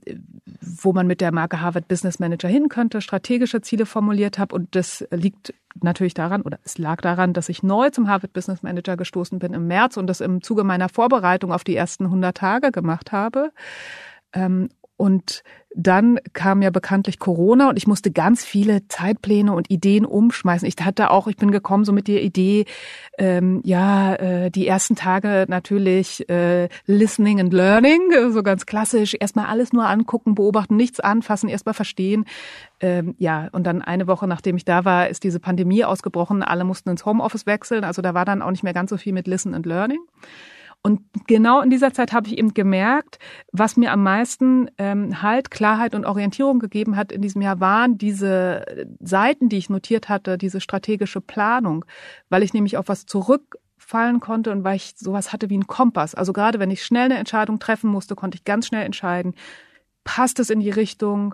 wo 0.62 0.94
man 0.94 1.08
mit 1.08 1.22
der 1.22 1.32
Marke 1.32 1.60
Harvard 1.60 1.88
Business 1.88 2.20
Manager 2.20 2.48
hin 2.48 2.70
könnte, 2.70 3.02
strategische 3.02 3.62
Ziele 3.62 3.88
formuliert 3.88 4.38
habe. 4.38 4.54
Und 4.54 4.76
das 4.76 5.04
liegt 5.10 5.56
natürlich 5.82 6.14
daran, 6.14 6.44
oder 6.44 6.60
es 6.64 6.78
lag 6.78 7.02
daran, 7.02 7.34
dass 7.34 7.50
ich 7.50 7.64
neu 7.64 7.90
zum 7.90 8.08
Harvard 8.08 8.32
Business 8.32 8.62
Manager 8.62 8.96
gestoßen 8.96 9.40
bin 9.40 9.56
im 9.56 9.66
März 9.66 9.98
und 9.98 10.06
das 10.06 10.22
im 10.22 10.44
Zuge 10.44 10.64
meiner 10.64 10.88
Vorbereitung 10.88 11.52
auf 11.52 11.64
die 11.64 11.76
ersten 11.76 12.06
100 12.06 12.38
Tage 12.38 12.72
gemacht 12.72 13.12
habe. 13.12 13.52
Ähm, 14.34 14.70
und 15.04 15.44
dann 15.76 16.18
kam 16.32 16.62
ja 16.62 16.70
bekanntlich 16.70 17.20
Corona 17.20 17.68
und 17.68 17.76
ich 17.76 17.88
musste 17.88 18.10
ganz 18.10 18.46
viele 18.46 18.88
Zeitpläne 18.88 19.52
und 19.52 19.70
Ideen 19.70 20.06
umschmeißen. 20.06 20.66
Ich 20.66 20.76
hatte 20.80 21.12
auch, 21.12 21.28
ich 21.28 21.36
bin 21.36 21.52
gekommen 21.52 21.84
so 21.84 21.92
mit 21.92 22.08
der 22.08 22.24
Idee, 22.24 22.64
ähm, 23.18 23.60
ja, 23.66 24.16
äh, 24.16 24.50
die 24.50 24.66
ersten 24.66 24.96
Tage 24.96 25.44
natürlich 25.50 26.30
äh, 26.30 26.70
Listening 26.86 27.42
and 27.42 27.52
Learning, 27.52 28.00
so 28.32 28.44
ganz 28.44 28.66
klassisch, 28.66 29.14
erstmal 29.20 29.48
alles 29.48 29.74
nur 29.74 29.90
angucken, 29.90 30.36
beobachten, 30.36 30.78
nichts 30.78 31.02
anfassen, 31.02 31.50
erstmal 31.50 31.74
verstehen. 31.74 32.24
Ähm, 32.80 33.16
ja, 33.18 33.50
und 33.52 33.68
dann 33.68 33.82
eine 33.82 34.08
Woche 34.08 34.26
nachdem 34.26 34.56
ich 34.56 34.64
da 34.64 34.86
war, 34.86 35.10
ist 35.10 35.26
diese 35.26 35.42
Pandemie 35.42 35.84
ausgebrochen, 35.84 36.44
alle 36.44 36.64
mussten 36.64 36.92
ins 36.92 37.06
Homeoffice 37.06 37.46
wechseln, 37.46 37.84
also 37.84 38.02
da 38.02 38.14
war 38.14 38.24
dann 38.24 38.42
auch 38.42 38.52
nicht 38.52 38.64
mehr 38.64 38.74
ganz 38.74 38.90
so 38.90 38.96
viel 38.96 39.12
mit 39.12 39.28
Listen 39.28 39.54
and 39.54 39.66
Learning. 39.66 40.00
Und 40.86 41.00
genau 41.28 41.62
in 41.62 41.70
dieser 41.70 41.94
Zeit 41.94 42.12
habe 42.12 42.28
ich 42.28 42.38
eben 42.38 42.54
gemerkt, 42.54 43.18
was 43.54 43.78
mir 43.78 43.94
am 43.94 44.04
meisten 44.04 44.70
ähm, 44.78 45.22
Halt, 45.22 45.50
Klarheit 45.50 45.96
und 45.96 46.06
Orientierung 46.06 46.60
gegeben 46.60 46.98
hat 46.98 47.14
in 47.14 47.22
diesem 47.22 47.42
Jahr, 47.42 47.62
waren 47.62 47.98
diese 47.98 48.86
Seiten, 49.00 49.48
die 49.48 49.58
ich 49.58 49.70
notiert 49.70 50.10
hatte, 50.10 50.38
diese 50.38 50.60
strategische 50.60 51.22
Planung, 51.22 51.86
weil 52.30 52.44
ich 52.44 52.54
nämlich 52.54 52.76
auf 52.76 52.90
was 52.90 53.06
zurückfallen 53.06 54.20
konnte 54.20 54.52
und 54.52 54.66
weil 54.66 54.76
ich 54.76 54.96
sowas 54.98 55.32
hatte 55.32 55.50
wie 55.50 55.58
ein 55.58 55.68
Kompass. 55.68 56.16
Also 56.16 56.34
gerade 56.34 56.60
wenn 56.60 56.70
ich 56.70 56.84
schnell 56.84 57.06
eine 57.06 57.18
Entscheidung 57.18 57.60
treffen 57.60 57.90
musste, 57.90 58.16
konnte 58.16 58.36
ich 58.36 58.44
ganz 58.44 58.68
schnell 58.68 58.86
entscheiden, 58.86 59.36
passt 60.04 60.38
es 60.40 60.50
in 60.50 60.60
die 60.60 60.70
Richtung, 60.70 61.34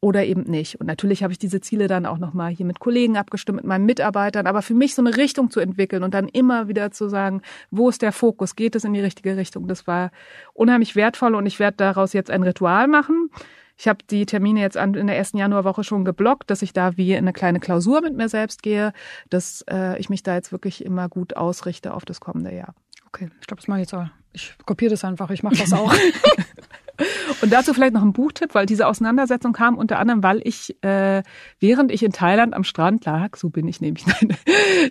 oder 0.00 0.24
eben 0.24 0.42
nicht. 0.42 0.78
Und 0.80 0.86
natürlich 0.86 1.22
habe 1.22 1.32
ich 1.32 1.38
diese 1.38 1.60
Ziele 1.60 1.88
dann 1.88 2.06
auch 2.06 2.18
nochmal 2.18 2.50
hier 2.52 2.66
mit 2.66 2.80
Kollegen 2.80 3.16
abgestimmt, 3.16 3.56
mit 3.56 3.64
meinen 3.64 3.86
Mitarbeitern, 3.86 4.46
aber 4.46 4.62
für 4.62 4.74
mich 4.74 4.94
so 4.94 5.02
eine 5.02 5.16
Richtung 5.16 5.50
zu 5.50 5.60
entwickeln 5.60 6.02
und 6.02 6.14
dann 6.14 6.28
immer 6.28 6.68
wieder 6.68 6.90
zu 6.90 7.08
sagen, 7.08 7.42
wo 7.70 7.88
ist 7.88 8.02
der 8.02 8.12
Fokus? 8.12 8.56
Geht 8.56 8.76
es 8.76 8.84
in 8.84 8.92
die 8.92 9.00
richtige 9.00 9.36
Richtung? 9.36 9.68
Das 9.68 9.86
war 9.86 10.10
unheimlich 10.52 10.96
wertvoll 10.96 11.34
und 11.34 11.46
ich 11.46 11.58
werde 11.58 11.78
daraus 11.78 12.12
jetzt 12.12 12.30
ein 12.30 12.42
Ritual 12.42 12.88
machen. 12.88 13.30
Ich 13.78 13.88
habe 13.88 13.98
die 14.08 14.24
Termine 14.24 14.60
jetzt 14.60 14.76
an, 14.76 14.94
in 14.94 15.06
der 15.06 15.16
ersten 15.16 15.36
Januarwoche 15.36 15.84
schon 15.84 16.04
geblockt, 16.04 16.50
dass 16.50 16.62
ich 16.62 16.72
da 16.72 16.96
wie 16.96 17.12
in 17.12 17.18
eine 17.18 17.32
kleine 17.32 17.60
Klausur 17.60 18.00
mit 18.00 18.16
mir 18.16 18.28
selbst 18.28 18.62
gehe, 18.62 18.92
dass 19.28 19.64
äh, 19.70 19.98
ich 19.98 20.08
mich 20.08 20.22
da 20.22 20.34
jetzt 20.34 20.50
wirklich 20.50 20.84
immer 20.84 21.08
gut 21.08 21.36
ausrichte 21.36 21.92
auf 21.92 22.04
das 22.04 22.20
kommende 22.20 22.54
Jahr. 22.54 22.74
Okay, 23.06 23.30
ich 23.40 23.46
glaube, 23.46 23.60
das 23.60 23.68
mache 23.68 23.80
ich 23.80 23.90
jetzt 23.90 23.94
auch. 23.94 24.06
Ich 24.32 24.54
kopiere 24.64 24.90
das 24.90 25.04
einfach, 25.04 25.30
ich 25.30 25.42
mache 25.42 25.56
das 25.56 25.72
auch. 25.72 25.92
Und 27.42 27.52
dazu 27.52 27.74
vielleicht 27.74 27.94
noch 27.94 28.02
ein 28.02 28.12
Buchtipp, 28.12 28.54
weil 28.54 28.66
diese 28.66 28.86
Auseinandersetzung 28.86 29.52
kam 29.52 29.76
unter 29.76 29.98
anderem, 29.98 30.22
weil 30.22 30.40
ich, 30.44 30.76
äh, 30.82 31.22
während 31.60 31.92
ich 31.92 32.02
in 32.02 32.12
Thailand 32.12 32.54
am 32.54 32.64
Strand 32.64 33.04
lag, 33.04 33.36
so 33.36 33.50
bin 33.50 33.68
ich 33.68 33.80
nämlich, 33.80 34.06
nein, 34.06 34.36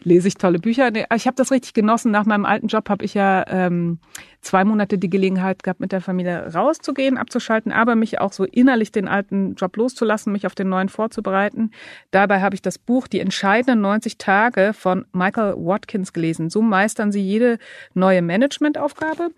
lese 0.04 0.28
ich 0.28 0.36
tolle 0.36 0.60
Bücher. 0.60 0.92
Ich 1.16 1.28
habe 1.28 1.36
das 1.36 1.52
richtig 1.52 1.74
genossen. 1.74 2.12
Nach 2.12 2.26
meinem 2.26 2.46
alten 2.46 2.68
Job 2.68 2.90
habe 2.90 3.06
ich 3.06 3.14
ja 3.14 3.46
ähm, 3.48 4.00
zwei 4.46 4.64
Monate 4.64 4.98
die 4.98 5.10
Gelegenheit 5.10 5.64
gehabt, 5.64 5.80
mit 5.80 5.92
der 5.92 6.02
Familie 6.02 6.54
rauszugehen, 6.54 7.18
abzuschalten, 7.18 7.72
aber 7.72 7.96
mich 7.96 8.22
auch 8.22 8.32
so 8.32 8.44
innerlich 8.44 8.92
den 8.92 9.08
alten 9.08 9.56
Job 9.56 9.76
loszulassen, 9.76 10.32
mich 10.32 10.46
auf 10.46 10.56
den 10.56 10.70
neuen 10.70 10.90
vorzubereiten. 10.90 11.72
Dabei 12.12 12.42
habe 12.42 12.56
ich 12.56 12.62
das 12.62 12.78
Buch 12.78 13.08
Die 13.08 13.20
entscheidenden 13.20 13.82
90 13.82 14.18
Tage 14.18 14.74
von 14.74 15.06
Michael 15.12 15.56
Watkins 15.58 16.14
gelesen. 16.14 16.50
So 16.50 16.62
meistern 16.62 17.12
sie 17.12 17.22
jede 17.22 17.58
neue 17.94 18.22
Managementaufgabe. 18.22 19.30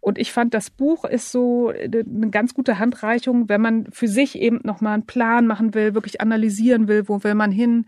Und 0.00 0.18
ich 0.18 0.32
fand, 0.32 0.54
das 0.54 0.70
Buch 0.70 1.04
ist 1.04 1.32
so 1.32 1.72
eine 2.14 2.30
ganz 2.30 2.54
gute 2.54 2.78
Handreichung, 2.78 3.48
wenn 3.48 3.60
man 3.60 3.86
für 3.90 4.08
sich 4.08 4.38
eben 4.38 4.60
nochmal 4.64 4.94
einen 4.94 5.06
Plan 5.06 5.46
machen 5.46 5.74
will, 5.74 5.94
wirklich 5.94 6.20
analysieren 6.20 6.88
will, 6.88 7.08
wo 7.08 7.22
will 7.24 7.34
man 7.34 7.50
hin. 7.50 7.86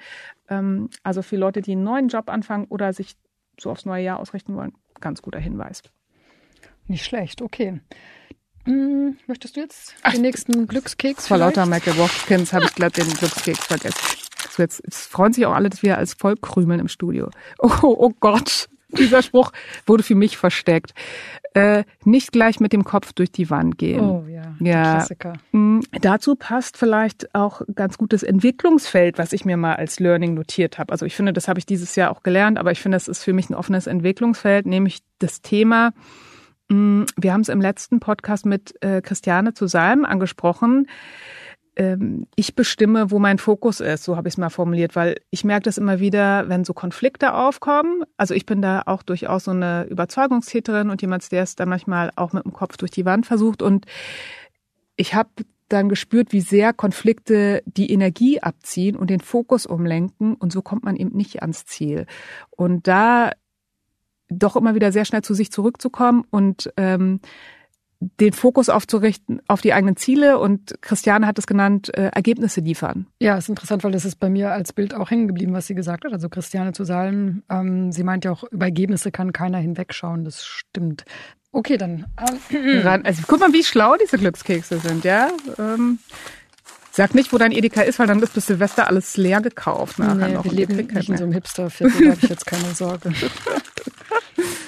Ähm, 0.49 0.91
also 1.03 1.23
für 1.23 1.37
Leute, 1.37 1.63
die 1.63 1.73
einen 1.73 1.85
neuen 1.85 2.09
Job 2.09 2.29
anfangen 2.29 2.67
oder 2.69 2.93
sich 2.93 3.17
so 3.61 3.71
aufs 3.71 3.85
neue 3.85 4.05
Jahr 4.05 4.21
ausrichten 4.21 4.57
wollen, 4.57 4.73
ganz 5.01 5.23
guter 5.23 5.39
Hinweis. 5.39 5.83
Nicht 6.87 7.05
schlecht, 7.05 7.41
okay. 7.41 7.81
Hm, 8.65 9.19
möchtest 9.27 9.57
du 9.57 9.61
jetzt 9.61 9.95
Ach, 10.03 10.13
den 10.13 10.23
nächsten 10.23 10.67
Glückskeks? 10.67 11.29
Vor 11.29 11.37
lauter 11.37 11.67
Michael 11.67 11.99
Watkins 11.99 12.53
habe 12.53 12.65
ich 12.65 12.75
glatt 12.75 12.97
den 12.97 13.09
Glückskeks 13.09 13.67
vergessen. 13.67 13.99
So 14.51 14.63
jetzt, 14.63 14.83
jetzt 14.85 15.07
freuen 15.07 15.33
sich 15.33 15.45
auch 15.47 15.55
alle, 15.55 15.69
dass 15.69 15.83
wir 15.83 15.99
als 15.99 16.15
Volk 16.15 16.41
krümeln 16.41 16.81
im 16.81 16.89
Studio. 16.89 17.29
Oh, 17.59 17.71
oh 17.83 18.13
Gott, 18.21 18.69
dieser 18.99 19.23
Spruch 19.23 19.53
wurde 19.87 20.03
für 20.03 20.15
mich 20.15 20.37
versteckt. 20.37 20.95
Äh, 21.55 21.85
nicht 22.05 22.33
gleich 22.33 22.59
mit 22.59 22.73
dem 22.73 22.83
Kopf 22.83 23.13
durch 23.13 23.31
die 23.31 23.49
Wand 23.49 23.79
gehen. 23.79 24.01
Oh 24.01 24.25
ja, 24.29 24.57
ja. 24.59 24.95
Klassiker. 24.97 25.35
Mh, 25.53 25.83
dazu 26.01 26.35
passt 26.35 26.77
vielleicht 26.77 27.33
auch 27.35 27.63
ganz 27.75 27.97
gutes 27.97 28.23
Entwicklungsfeld, 28.23 29.19
was 29.19 29.33
ich 29.33 29.45
mir 29.45 29.57
mal 29.57 29.77
als 29.77 30.01
Learning 30.01 30.35
notiert 30.35 30.79
habe. 30.79 30.91
Also 30.93 31.07
ich 31.07 31.15
finde, 31.15 31.33
das 31.33 31.47
habe 31.47 31.61
ich 31.61 31.67
dieses 31.67 31.95
Jahr 31.95 32.11
auch 32.11 32.23
gelernt, 32.23 32.59
aber 32.59 32.73
ich 32.73 32.81
finde, 32.81 32.97
es 32.97 33.07
ist 33.07 33.23
für 33.23 33.33
mich 33.33 33.51
ein 33.51 33.55
offenes 33.55 33.87
Entwicklungsfeld, 33.87 34.67
nämlich 34.67 35.01
das 35.21 35.43
Thema, 35.43 35.93
Mm, 36.69 37.03
wir 37.17 37.33
haben 37.33 37.43
es 37.43 37.49
im 37.49 37.61
letzten 37.61 38.01
Podcast 38.01 38.47
mit 38.47 38.75
äh, 38.83 39.03
Christiane 39.03 39.55
zu 39.55 39.67
Salm 39.67 40.05
angesprochen. 40.05 40.87
Ähm, 41.77 42.27
ich 42.37 42.55
bestimme, 42.55 43.11
wo 43.11 43.19
mein 43.19 43.39
Fokus 43.39 43.81
ist, 43.81 44.05
so 44.05 44.17
habe 44.17 44.29
ich 44.29 44.35
es 44.35 44.39
mal 44.39 44.51
formuliert, 44.51 44.95
weil 44.97 45.17
ich 45.31 45.45
merke 45.45 45.65
das 45.65 45.79
immer 45.79 46.01
wieder, 46.01 46.49
wenn 46.49 46.65
so 46.65 46.73
Konflikte 46.75 47.35
aufkommen. 47.35 48.05
Also 48.17 48.35
ich 48.35 48.47
bin 48.47 48.63
da 48.63 48.83
auch 48.87 49.03
durchaus 49.03 49.45
so 49.45 49.51
eine 49.51 49.85
Überzeugungstäterin 49.85 50.91
und 50.91 51.03
jemand, 51.03 51.31
der 51.33 51.43
es 51.43 51.57
dann 51.57 51.69
manchmal 51.69 52.11
auch 52.17 52.33
mit 52.33 52.45
dem 52.45 52.53
Kopf 52.53 52.77
durch 52.77 52.91
die 52.91 53.05
Wand 53.05 53.27
versucht. 53.27 53.63
Und 53.63 53.87
ich 54.97 55.15
habe 55.15 55.31
dann 55.69 55.89
gespürt, 55.89 56.33
wie 56.33 56.41
sehr 56.41 56.73
Konflikte 56.73 57.63
die 57.67 57.91
Energie 57.91 58.41
abziehen 58.41 58.97
und 58.97 59.11
den 59.11 59.21
Fokus 59.21 59.67
umlenken. 59.67 60.35
Und 60.35 60.53
so 60.53 60.63
kommt 60.63 60.85
man 60.85 60.97
eben 60.97 61.17
nicht 61.17 61.43
ans 61.43 61.65
Ziel. 61.65 62.07
Und 62.51 62.87
da 62.87 63.33
doch 64.29 64.57
immer 64.57 64.75
wieder 64.75 64.93
sehr 64.93 65.05
schnell 65.05 65.23
zu 65.23 65.35
sich 65.35 65.51
zurückzukommen 65.51 66.25
und 66.31 66.73
ähm, 66.77 67.21
den 68.21 68.33
Fokus 68.33 68.69
aufzurichten 68.69 69.41
auf 69.49 69.61
die 69.61 69.73
eigenen 69.73 69.97
Ziele 69.97 70.39
und 70.39 70.75
Christiane 70.81 71.27
hat 71.27 71.39
es 71.39 71.47
genannt, 71.47 71.95
äh, 71.97 72.09
Ergebnisse 72.09 72.61
liefern. 72.61 73.07
Ja, 73.21 73.37
ist 73.37 73.49
interessant, 73.49 73.85
weil 73.85 73.93
das 73.93 74.05
ist 74.05 74.17
bei 74.17 74.29
mir 74.29 74.53
als 74.53 74.73
Bild 74.73 74.95
auch 74.95 75.11
hängen 75.11 75.29
geblieben, 75.29 75.53
was 75.53 75.67
sie 75.67 75.75
gesagt 75.75 76.05
hat. 76.05 76.13
Also 76.13 76.29
Christiane 76.29 76.73
zu 76.73 76.85
Salm, 76.85 77.43
ähm, 77.51 77.93
sie 77.93 78.05
meint 78.05 78.25
ja 78.25 78.33
auch, 78.33 78.45
über 78.45 78.67
Ergebnisse 78.67 79.11
kann 79.11 79.33
keiner 79.33 79.59
hinwegschauen. 79.59 80.25
Das 80.25 80.45
stimmt. 80.45 81.05
Okay, 81.53 81.77
dann. 81.77 82.07
Ähm, 82.51 83.03
also 83.05 83.23
guck 83.27 83.41
mal, 83.41 83.53
wie 83.53 83.63
schlau 83.63 83.95
diese 83.97 84.19
Glückskekse 84.19 84.79
sind, 84.79 85.05
ja. 85.05 85.29
Ähm, 85.59 86.01
sag 86.95 87.15
nicht, 87.15 87.33
wo 87.33 87.39
dein 87.39 87.53
Edeka 87.53 87.83
ist, 87.83 87.99
weil 87.99 88.07
dann 88.07 88.23
ist 88.23 88.35
bis 88.35 88.47
Silvester 88.47 88.87
alles 88.87 89.17
leer 89.17 89.41
gekauft. 89.41 89.99
Nachher 89.99 90.29
nee, 90.29 90.35
noch 90.35 90.45
wir 90.45 90.53
leben 90.53 90.77
nicht 90.77 91.09
in 91.09 91.17
so 91.17 91.25
einem 91.25 91.33
Hipster-Viertel, 91.33 92.05
da 92.05 92.11
habe 92.13 92.21
ich 92.23 92.31
jetzt 92.31 92.47
keine 92.47 92.69
Sorge. 92.75 93.13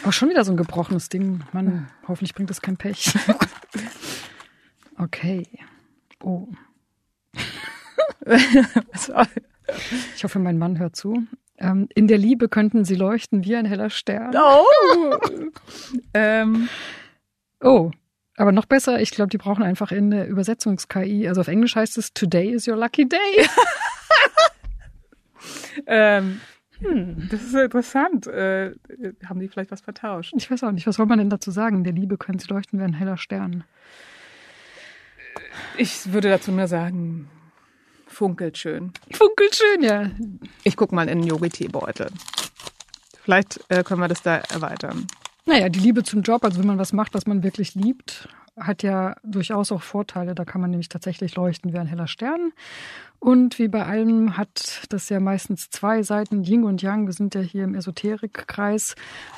Oh, 0.05 0.11
schon 0.11 0.29
wieder 0.29 0.45
so 0.45 0.53
ein 0.53 0.57
gebrochenes 0.57 1.09
Ding. 1.09 1.41
Mann, 1.53 1.89
hoffentlich 2.07 2.35
bringt 2.35 2.51
das 2.51 2.61
kein 2.61 2.77
Pech. 2.77 3.15
Okay. 4.99 5.47
Oh. 6.23 6.49
Ich 10.15 10.25
hoffe, 10.25 10.39
mein 10.39 10.57
Mann 10.59 10.79
hört 10.79 10.97
zu. 10.97 11.27
Ähm, 11.59 11.89
in 11.95 12.07
der 12.07 12.19
Liebe 12.19 12.49
könnten 12.49 12.85
sie 12.85 12.95
leuchten 12.95 13.45
wie 13.45 13.57
ein 13.57 13.67
heller 13.67 13.91
Stern. 13.91 14.35
Oh! 14.35 15.19
ähm. 16.15 16.69
oh. 17.61 17.91
Aber 18.37 18.53
noch 18.53 18.67
besser, 18.67 19.01
ich 19.01 19.11
glaube, 19.11 19.31
die 19.31 19.39
brauchen 19.39 19.63
einfach 19.63 19.93
in 19.93 20.11
der 20.11 20.29
Übersetzungs-KI. 20.29 21.27
Also 21.29 21.41
auf 21.41 21.49
Englisch 21.49 21.75
heißt 21.75 21.97
es 21.97 22.13
Today 22.13 22.51
is 22.51 22.69
your 22.69 22.77
lucky 22.77 23.09
day. 23.09 23.19
ähm, 25.87 26.41
hm, 26.81 27.29
das 27.31 27.43
ist 27.43 27.55
interessant. 27.55 28.27
Äh, 28.27 28.73
haben 29.25 29.41
die 29.41 29.49
vielleicht 29.49 29.71
was 29.71 29.81
vertauscht? 29.81 30.35
Ich 30.37 30.51
weiß 30.51 30.65
auch 30.65 30.73
nicht. 30.73 30.87
Was 30.87 30.97
soll 30.97 31.07
man 31.07 31.19
denn 31.19 31.31
dazu 31.31 31.51
sagen? 31.51 31.85
Der 31.85 31.95
Liebe 31.95 32.19
können 32.19 32.39
sie 32.39 32.49
leuchten 32.49 32.79
wie 32.79 32.85
ein 32.85 32.93
heller 32.93 33.17
Stern. 33.17 33.65
Ich 35.79 36.13
würde 36.13 36.29
dazu 36.29 36.53
nur 36.53 36.69
sagen, 36.69 37.31
funkelt 38.07 38.59
schön. 38.59 38.93
Funkelt 39.13 39.55
schön, 39.55 39.83
ja. 39.83 40.11
Ich 40.65 40.77
guck 40.77 40.93
mal 40.93 41.09
in 41.09 41.21
den 41.21 41.27
Yogi-Teebeutel. 41.27 42.09
Vielleicht 43.23 43.65
äh, 43.69 43.83
können 43.83 44.01
wir 44.01 44.09
das 44.09 44.23
da 44.23 44.37
erweitern. 44.37 45.07
Naja, 45.47 45.69
die 45.69 45.79
Liebe 45.79 46.03
zum 46.03 46.23
Job, 46.23 46.45
also 46.45 46.59
wenn 46.59 46.67
man 46.67 46.79
was 46.79 46.93
macht, 46.93 47.15
was 47.15 47.27
man 47.27 47.43
wirklich 47.43 47.75
liebt, 47.75 48.29
hat 48.59 48.83
ja 48.83 49.17
durchaus 49.23 49.71
auch 49.71 49.83
Vorteile. 49.83 50.35
Da 50.35 50.45
kann 50.45 50.61
man 50.61 50.71
nämlich 50.71 50.89
tatsächlich 50.89 51.37
leuchten 51.37 51.73
wie 51.73 51.79
ein 51.79 51.87
heller 51.87 52.09
Stern. 52.09 52.53
Und 53.19 53.59
wie 53.59 53.69
bei 53.69 53.85
allem 53.85 54.37
hat 54.37 54.87
das 54.89 55.09
ja 55.09 55.21
meistens 55.21 55.71
zwei 55.71 56.03
Seiten, 56.03 56.43
Yin 56.43 56.65
und 56.65 56.83
Yang. 56.83 57.07
Wir 57.07 57.13
sind 57.13 57.35
ja 57.35 57.41
hier 57.41 57.65
im 57.65 57.75
Esoterikkreis. 57.75 58.95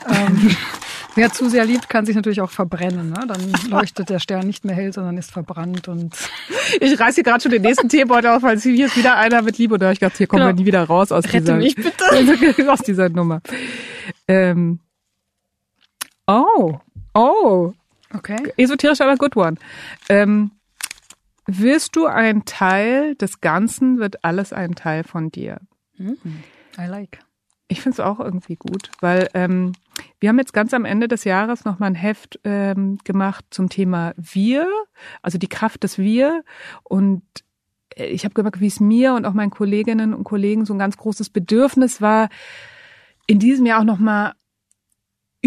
Ähm, 0.08 0.50
wer 1.14 1.32
zu 1.32 1.48
sehr 1.48 1.64
liebt, 1.64 1.88
kann 1.88 2.06
sich 2.06 2.16
natürlich 2.16 2.40
auch 2.40 2.50
verbrennen. 2.50 3.10
Ne? 3.10 3.26
Dann 3.26 3.52
leuchtet 3.68 4.08
der 4.08 4.18
Stern 4.18 4.46
nicht 4.46 4.64
mehr 4.64 4.74
hell, 4.74 4.92
sondern 4.92 5.18
ist 5.18 5.30
verbrannt. 5.32 5.88
Und 5.88 6.16
ich 6.80 6.98
reiße 6.98 7.16
hier 7.16 7.24
gerade 7.24 7.42
schon 7.42 7.52
den 7.52 7.62
nächsten 7.62 7.88
Teebeutel 7.88 8.30
auf, 8.30 8.42
weil 8.42 8.58
hier 8.58 8.86
ist 8.86 8.96
wieder 8.96 9.16
einer 9.16 9.42
mit 9.42 9.58
Liebe. 9.58 9.74
Und 9.74 9.80
da 9.80 9.86
habe 9.86 9.94
ich 9.94 10.00
gedacht, 10.00 10.16
hier 10.16 10.26
kommen 10.26 10.42
genau. 10.42 10.54
wir 10.54 10.60
nie 10.60 10.66
wieder 10.66 10.84
raus 10.84 11.12
aus 11.12 11.24
Rette 11.32 11.58
dieser, 11.58 12.72
aus 12.72 12.80
dieser 12.80 13.08
Nummer. 13.08 13.40
Ähm, 14.26 14.80
oh, 16.28 16.78
oh, 17.14 17.72
Okay. 18.14 18.52
Esoterisch, 18.56 19.00
aber 19.00 19.16
good 19.16 19.36
one. 19.36 19.56
Ähm, 20.08 20.52
wirst 21.46 21.96
du 21.96 22.06
ein 22.06 22.44
Teil 22.44 23.14
des 23.16 23.40
Ganzen, 23.40 23.98
wird 23.98 24.24
alles 24.24 24.52
ein 24.52 24.74
Teil 24.74 25.04
von 25.04 25.30
dir. 25.30 25.60
Mhm. 25.96 26.16
I 26.78 26.86
like. 26.86 27.20
Ich 27.70 27.82
finde 27.82 27.96
es 27.96 28.00
auch 28.00 28.18
irgendwie 28.18 28.56
gut, 28.56 28.90
weil 29.00 29.28
ähm, 29.34 29.72
wir 30.20 30.30
haben 30.30 30.38
jetzt 30.38 30.54
ganz 30.54 30.72
am 30.72 30.86
Ende 30.86 31.06
des 31.06 31.24
Jahres 31.24 31.66
nochmal 31.66 31.90
ein 31.90 31.94
Heft 31.94 32.40
ähm, 32.44 32.98
gemacht 33.04 33.44
zum 33.50 33.68
Thema 33.68 34.14
Wir, 34.16 34.66
also 35.20 35.36
die 35.36 35.48
Kraft 35.48 35.82
des 35.82 35.98
Wir. 35.98 36.44
Und 36.82 37.22
äh, 37.94 38.06
ich 38.06 38.24
habe 38.24 38.32
gemerkt, 38.32 38.60
wie 38.60 38.68
es 38.68 38.80
mir 38.80 39.12
und 39.12 39.26
auch 39.26 39.34
meinen 39.34 39.50
Kolleginnen 39.50 40.14
und 40.14 40.24
Kollegen 40.24 40.64
so 40.64 40.72
ein 40.72 40.78
ganz 40.78 40.96
großes 40.96 41.28
Bedürfnis 41.28 42.00
war, 42.00 42.30
in 43.26 43.38
diesem 43.38 43.66
Jahr 43.66 43.80
auch 43.80 43.84
nochmal 43.84 44.32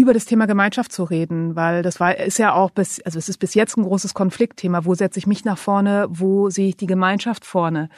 über 0.02 0.12
das 0.12 0.26
Thema 0.26 0.46
Gemeinschaft 0.46 0.92
zu 0.92 1.04
reden, 1.04 1.56
weil 1.56 1.82
das 1.82 2.00
war 2.00 2.16
ist 2.16 2.38
ja 2.38 2.52
auch 2.52 2.70
bis 2.70 3.00
also 3.02 3.18
es 3.18 3.28
ist 3.28 3.38
bis 3.38 3.54
jetzt 3.54 3.76
ein 3.76 3.84
großes 3.84 4.14
Konfliktthema. 4.14 4.84
Wo 4.84 4.94
setze 4.94 5.18
ich 5.18 5.26
mich 5.26 5.44
nach 5.44 5.58
vorne? 5.58 6.06
Wo 6.10 6.50
sehe 6.50 6.68
ich 6.68 6.76
die 6.76 6.86
Gemeinschaft 6.86 7.44
vorne? 7.44 7.88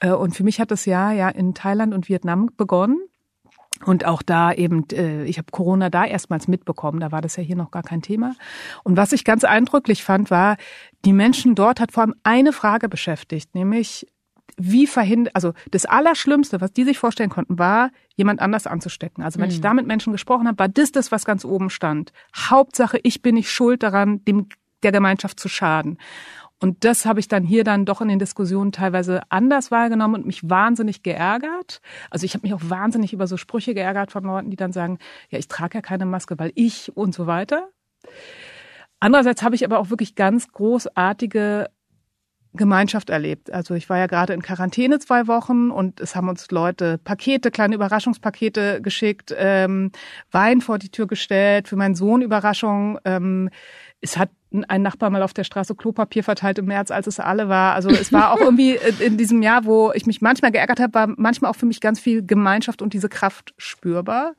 Äh, 0.00 0.12
und 0.12 0.36
für 0.36 0.44
mich 0.44 0.60
hat 0.60 0.70
das 0.70 0.84
Jahr 0.84 1.12
ja 1.12 1.28
in 1.28 1.54
Thailand 1.54 1.94
und 1.94 2.08
Vietnam 2.08 2.50
begonnen. 2.56 2.98
Und 3.84 4.04
auch 4.06 4.22
da 4.22 4.52
eben, 4.52 4.86
äh, 4.92 5.24
ich 5.24 5.38
habe 5.38 5.48
Corona 5.50 5.90
da 5.90 6.04
erstmals 6.04 6.46
mitbekommen, 6.48 7.00
da 7.00 7.10
war 7.10 7.20
das 7.20 7.36
ja 7.36 7.42
hier 7.42 7.56
noch 7.56 7.70
gar 7.70 7.82
kein 7.82 8.02
Thema. 8.02 8.34
Und 8.84 8.96
was 8.96 9.12
ich 9.12 9.24
ganz 9.24 9.44
eindrücklich 9.44 10.04
fand, 10.04 10.30
war, 10.30 10.56
die 11.04 11.12
Menschen 11.12 11.54
dort 11.54 11.80
hat 11.80 11.90
vor 11.92 12.04
allem 12.04 12.14
eine 12.22 12.52
Frage 12.52 12.88
beschäftigt, 12.88 13.54
nämlich 13.54 14.06
wie 14.56 14.86
verhindert, 14.86 15.34
also 15.34 15.52
das 15.70 15.84
Allerschlimmste, 15.86 16.60
was 16.60 16.72
die 16.72 16.84
sich 16.84 16.98
vorstellen 16.98 17.30
konnten, 17.30 17.58
war, 17.58 17.90
jemand 18.16 18.40
anders 18.40 18.66
anzustecken. 18.66 19.24
Also 19.24 19.38
wenn 19.38 19.48
mhm. 19.48 19.54
ich 19.54 19.60
da 19.60 19.74
mit 19.74 19.86
Menschen 19.86 20.12
gesprochen 20.12 20.46
habe, 20.46 20.58
war 20.58 20.68
das 20.68 20.92
das, 20.92 21.12
was 21.12 21.24
ganz 21.24 21.44
oben 21.44 21.70
stand. 21.70 22.12
Hauptsache, 22.36 22.98
ich 23.02 23.22
bin 23.22 23.34
nicht 23.34 23.50
schuld 23.50 23.82
daran, 23.82 24.24
dem 24.24 24.48
der 24.82 24.92
Gemeinschaft 24.92 25.40
zu 25.40 25.48
schaden. 25.48 25.98
Und 26.60 26.84
das 26.84 27.04
habe 27.04 27.20
ich 27.20 27.28
dann 27.28 27.42
hier 27.42 27.64
dann 27.64 27.84
doch 27.84 28.00
in 28.00 28.08
den 28.08 28.18
Diskussionen 28.18 28.72
teilweise 28.72 29.20
anders 29.28 29.70
wahrgenommen 29.70 30.14
und 30.14 30.26
mich 30.26 30.48
wahnsinnig 30.48 31.02
geärgert. 31.02 31.80
Also 32.10 32.24
ich 32.24 32.34
habe 32.34 32.46
mich 32.46 32.54
auch 32.54 32.62
wahnsinnig 32.62 33.12
über 33.12 33.26
so 33.26 33.36
Sprüche 33.36 33.74
geärgert 33.74 34.12
von 34.12 34.24
Leuten, 34.24 34.50
die 34.50 34.56
dann 34.56 34.72
sagen, 34.72 34.98
ja, 35.30 35.38
ich 35.38 35.48
trage 35.48 35.78
ja 35.78 35.82
keine 35.82 36.06
Maske, 36.06 36.38
weil 36.38 36.52
ich 36.54 36.96
und 36.96 37.14
so 37.14 37.26
weiter. 37.26 37.68
Andererseits 39.00 39.42
habe 39.42 39.54
ich 39.54 39.64
aber 39.64 39.78
auch 39.78 39.90
wirklich 39.90 40.14
ganz 40.14 40.48
großartige 40.48 41.68
Gemeinschaft 42.54 43.10
erlebt. 43.10 43.52
Also 43.52 43.74
ich 43.74 43.88
war 43.88 43.98
ja 43.98 44.06
gerade 44.06 44.32
in 44.32 44.42
Quarantäne 44.42 44.98
zwei 45.00 45.26
Wochen 45.26 45.70
und 45.70 46.00
es 46.00 46.14
haben 46.14 46.28
uns 46.28 46.50
Leute 46.50 46.98
Pakete, 46.98 47.50
kleine 47.50 47.74
Überraschungspakete 47.74 48.80
geschickt, 48.80 49.34
ähm, 49.36 49.90
Wein 50.30 50.60
vor 50.60 50.78
die 50.78 50.90
Tür 50.90 51.06
gestellt, 51.06 51.68
für 51.68 51.76
meinen 51.76 51.94
Sohn 51.94 52.22
Überraschung. 52.22 52.98
Ähm, 53.04 53.50
es 54.00 54.16
hat 54.16 54.30
ein 54.68 54.82
Nachbar 54.82 55.10
mal 55.10 55.22
auf 55.22 55.32
der 55.32 55.42
Straße 55.42 55.74
Klopapier 55.74 56.22
verteilt 56.22 56.58
im 56.58 56.66
März, 56.66 56.92
als 56.92 57.08
es 57.08 57.18
alle 57.18 57.48
war. 57.48 57.74
Also 57.74 57.90
es 57.90 58.12
war 58.12 58.32
auch 58.32 58.40
irgendwie 58.40 58.78
in 59.00 59.16
diesem 59.16 59.42
Jahr, 59.42 59.64
wo 59.64 59.92
ich 59.92 60.06
mich 60.06 60.20
manchmal 60.20 60.52
geärgert 60.52 60.78
habe, 60.78 60.94
war 60.94 61.08
manchmal 61.16 61.50
auch 61.50 61.56
für 61.56 61.66
mich 61.66 61.80
ganz 61.80 61.98
viel 61.98 62.24
Gemeinschaft 62.24 62.82
und 62.82 62.92
diese 62.92 63.08
Kraft 63.08 63.54
spürbar. 63.56 64.34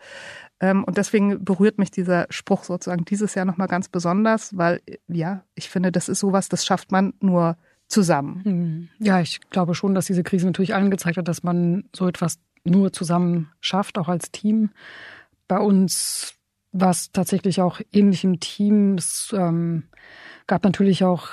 Ähm, 0.61 0.83
und 0.85 0.97
deswegen 0.97 1.43
berührt 1.43 1.77
mich 1.77 1.91
dieser 1.91 2.27
Spruch 2.29 2.63
sozusagen 2.63 3.03
dieses 3.03 3.35
Jahr 3.35 3.45
nochmal 3.45 3.67
ganz 3.67 3.89
besonders, 3.89 4.57
weil 4.57 4.81
ja, 5.07 5.43
ich 5.55 5.69
finde, 5.69 5.91
das 5.91 6.07
ist 6.07 6.19
sowas, 6.19 6.47
das 6.47 6.65
schafft 6.65 6.91
man 6.91 7.13
nur 7.19 7.57
zusammen. 7.87 8.41
Hm. 8.43 8.89
Ja, 8.99 9.21
ich 9.21 9.39
glaube 9.49 9.75
schon, 9.75 9.95
dass 9.95 10.05
diese 10.05 10.23
Krise 10.23 10.45
natürlich 10.45 10.73
allen 10.73 10.91
gezeigt 10.91 11.17
hat, 11.17 11.27
dass 11.27 11.43
man 11.43 11.85
so 11.95 12.07
etwas 12.07 12.39
nur 12.63 12.91
zusammen 12.91 13.51
schafft, 13.61 13.97
auch 13.97 14.07
als 14.07 14.31
Team. 14.31 14.71
Bei 15.47 15.59
uns 15.59 16.33
war 16.71 16.89
es 16.89 17.11
tatsächlich 17.11 17.61
auch 17.61 17.79
ähnlich 17.91 18.23
im 18.23 18.39
Team. 18.39 18.95
Es 18.95 19.33
ähm, 19.37 19.83
gab 20.47 20.63
natürlich 20.63 21.03
auch 21.03 21.29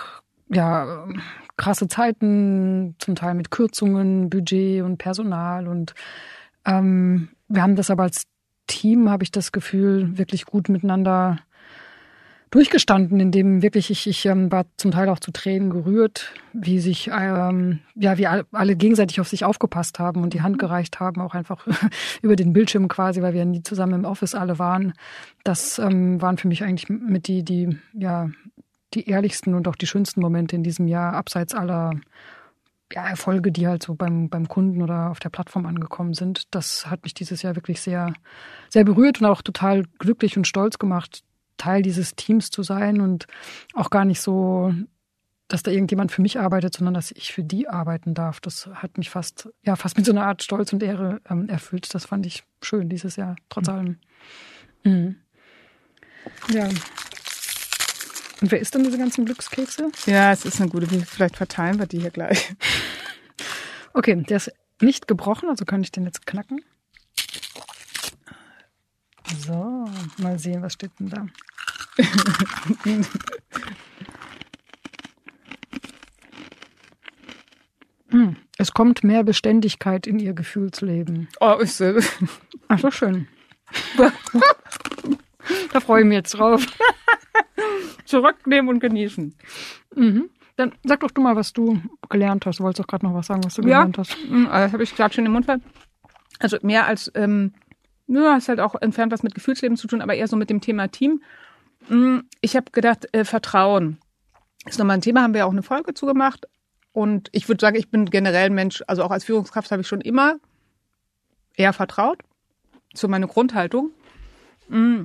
ja 0.49 1.09
krasse 1.57 1.89
Zeiten, 1.89 2.95
zum 2.99 3.15
Teil 3.15 3.35
mit 3.35 3.51
Kürzungen, 3.51 4.31
Budget 4.31 4.83
und 4.83 4.99
Personal. 4.99 5.67
Und 5.67 5.95
ähm, 6.65 7.31
wir 7.49 7.63
haben 7.63 7.77
das 7.77 7.91
aber 7.91 8.05
als 8.05 8.25
Team, 8.67 9.11
habe 9.11 9.25
ich 9.25 9.31
das 9.31 9.53
Gefühl, 9.53 10.17
wirklich 10.19 10.47
gut 10.47 10.69
miteinander 10.69 11.39
durchgestanden, 12.53 13.19
in 13.19 13.33
dem 13.33 13.63
wirklich 13.63 13.91
ich, 13.91 14.07
ich 14.07 14.27
ähm, 14.27 14.53
war 14.53 14.67
zum 14.77 14.91
Teil 14.91 15.09
auch 15.09 15.19
zu 15.19 15.33
Tränen 15.33 15.71
gerührt, 15.71 16.35
wie 16.53 16.79
sich 16.79 17.11
ähm, 17.13 17.81
ja 17.95 18.19
wie 18.19 18.27
alle 18.27 18.77
gegenseitig 18.77 19.21
auf 19.21 19.29
sich 19.29 19.45
aufgepasst 19.45 19.99
haben 19.99 20.23
und 20.23 20.35
die 20.35 20.43
Hand 20.43 20.57
mhm. 20.57 20.59
gereicht 20.59 21.01
haben, 21.01 21.21
auch 21.23 21.35
einfach 21.35 21.67
über 22.23 22.37
den 22.37 22.53
Bildschirm 22.53 22.89
quasi, 22.89 23.23
weil 23.23 23.33
wir 23.33 23.47
nie 23.47 23.63
zusammen 23.63 23.95
im 23.95 24.05
Office 24.05 24.35
alle 24.35 24.59
waren. 24.59 24.93
Das 25.45 25.79
ähm, 25.79 26.21
waren 26.21 26.37
für 26.37 26.47
mich 26.47 26.63
eigentlich 26.63 26.91
mit 26.91 27.27
die 27.27 27.43
die 27.43 27.79
ja 27.95 28.29
die 28.93 29.09
ehrlichsten 29.09 29.55
und 29.55 29.67
auch 29.67 29.77
die 29.77 29.87
schönsten 29.87 30.21
Momente 30.21 30.55
in 30.55 30.63
diesem 30.63 30.87
Jahr 30.87 31.15
abseits 31.15 31.55
aller 31.55 31.95
ja, 32.93 33.07
Erfolge, 33.07 33.51
die 33.51 33.67
halt 33.67 33.83
so 33.83 33.95
beim, 33.95 34.29
beim 34.29 34.49
Kunden 34.49 34.83
oder 34.83 35.11
auf 35.11 35.19
der 35.19 35.31
Plattform 35.31 35.65
angekommen 35.65 36.13
sind. 36.13 36.55
Das 36.55 36.91
hat 36.91 37.05
mich 37.05 37.15
dieses 37.15 37.41
Jahr 37.41 37.57
wirklich 37.57 37.81
sehr, 37.81 38.13
sehr 38.69 38.85
berührt 38.85 39.23
und 39.23 39.27
auch 39.27 39.41
total 39.41 39.85
glücklich 39.99 40.37
und 40.37 40.47
stolz 40.47 40.79
gemacht, 40.79 41.23
Teil 41.57 41.83
dieses 41.83 42.15
Teams 42.17 42.51
zu 42.51 42.63
sein 42.63 43.01
und 43.01 43.27
auch 43.75 43.91
gar 43.91 44.05
nicht 44.05 44.21
so, 44.21 44.73
dass 45.49 45.63
da 45.63 45.71
irgendjemand 45.71 46.13
für 46.13 46.23
mich 46.23 46.39
arbeitet, 46.39 46.75
sondern 46.75 46.95
dass 46.95 47.11
ich 47.11 47.33
für 47.33 47.45
die 47.45 47.69
arbeiten 47.69 48.15
darf. 48.15 48.41
Das 48.41 48.69
hat 48.75 48.99
mich 48.99 49.11
fast, 49.11 49.49
ja, 49.63 49.77
fast 49.77 49.97
mit 49.97 50.07
so 50.07 50.13
einer 50.13 50.25
Art 50.25 50.43
Stolz 50.43 50.73
und 50.73 50.83
Ehre 50.83 51.21
ähm, 51.29 51.49
erfüllt. 51.49 51.93
Das 51.95 52.07
fand 52.07 52.27
ich 52.27 52.45
schön 52.63 52.89
dieses 52.89 53.17
Jahr, 53.17 53.37
trotz 53.49 53.69
mhm. 53.69 53.75
allem. 53.75 53.99
Mhm. 54.85 55.17
Ja. 56.53 56.69
Und 58.41 58.51
wer 58.51 58.61
isst 58.61 58.75
denn 58.75 58.85
diese 58.85 58.99
ganzen 58.99 59.25
Glückskekse? 59.25 59.91
Ja, 60.07 60.33
es 60.33 60.45
ist 60.45 60.61
eine 60.61 60.71
gute. 60.71 60.87
Vielleicht 60.87 61.37
verteilen 61.37 61.79
wir 61.79 61.87
die 61.87 62.01
hier 62.01 62.11
gleich. 62.11 62.55
Okay, 63.95 64.17
der 64.17 64.39
ist 64.39 64.51
nicht 64.81 65.07
gebrochen, 65.07 65.51
also 65.51 65.67
kann 65.67 65.83
ich 65.83 65.93
den 65.93 66.05
jetzt 66.05 66.27
knacken. 66.27 66.63
So, 69.47 69.89
mal 70.19 70.39
sehen, 70.39 70.63
was 70.63 70.75
steht 70.75 70.93
denn 70.99 71.09
da? 71.09 71.27
hm, 78.09 78.37
es 78.59 78.73
kommt 78.73 79.05
mehr 79.05 79.25
Beständigkeit 79.25 80.07
in 80.07 80.19
ihr 80.19 80.33
Gefühlsleben. 80.35 81.29
Oh, 81.41 81.57
ist 81.61 81.79
so. 81.79 81.95
Ach 82.69 82.79
so, 82.79 82.91
schön. 82.91 83.29
da 85.73 85.81
freue 85.81 86.03
ich 86.03 86.07
mich 86.07 86.17
jetzt 86.17 86.33
drauf. 86.33 86.67
Zurücknehmen 88.05 88.69
und 88.69 88.81
genießen. 88.81 89.35
Mhm. 89.95 90.31
Dann 90.57 90.73
sag 90.85 91.01
doch 91.01 91.11
du 91.11 91.23
mal, 91.23 91.37
was 91.37 91.53
du 91.53 91.81
gelernt 92.11 92.45
hast. 92.47 92.59
Du 92.59 92.65
wolltest 92.65 92.81
doch 92.81 92.87
gerade 92.87 93.07
noch 93.07 93.15
was 93.15 93.27
sagen, 93.27 93.43
was 93.45 93.55
du 93.55 93.63
ja. 93.63 93.79
gelernt 93.79 93.99
hast. 93.99 94.17
Mhm, 94.29 94.47
das 94.51 94.73
habe 94.73 94.83
ich 94.83 94.95
gerade 94.95 95.15
schon 95.15 95.27
im 95.27 95.33
Mund. 95.33 95.47
Also 96.39 96.59
mehr 96.63 96.87
als 96.87 97.11
ähm, 97.15 97.55
ja, 98.07 98.37
ist 98.37 98.49
halt 98.49 98.61
auch 98.61 98.75
entfernt 98.81 99.13
was 99.13 99.23
mit 99.23 99.35
Gefühlsleben 99.35 99.77
zu 99.77 99.87
tun, 99.87 100.03
aber 100.03 100.15
eher 100.15 100.29
so 100.29 100.37
mit 100.37 100.51
dem 100.51 100.61
Thema 100.61 100.89
Team. 100.89 101.23
Mm, 101.89 102.19
ich 102.41 102.57
habe 102.57 102.71
gedacht, 102.73 103.07
äh, 103.13 103.25
Vertrauen 103.25 103.99
ist 104.67 104.79
nochmal 104.79 104.99
ein 104.99 105.03
Thema, 105.03 105.23
haben 105.23 105.35
wir 105.35 105.47
auch 105.47 105.53
eine 105.53 105.63
Folge 105.63 105.95
zugemacht. 105.95 106.47
Und 106.93 107.29
ich 107.33 107.49
würde 107.49 107.61
sagen, 107.61 107.77
ich 107.77 107.91
bin 107.91 108.07
generell 108.07 108.47
ein 108.47 108.55
Mensch, 108.55 108.83
also 108.87 109.03
auch 109.03 109.11
als 109.11 109.25
Führungskraft 109.25 109.71
habe 109.71 109.83
ich 109.83 109.89
schon 109.89 110.01
immer 110.01 110.37
eher 111.57 111.73
vertraut. 111.73 112.19
So 112.95 113.09
meine 113.09 113.27
Grundhaltung. 113.27 113.91
Mm. 114.69 115.05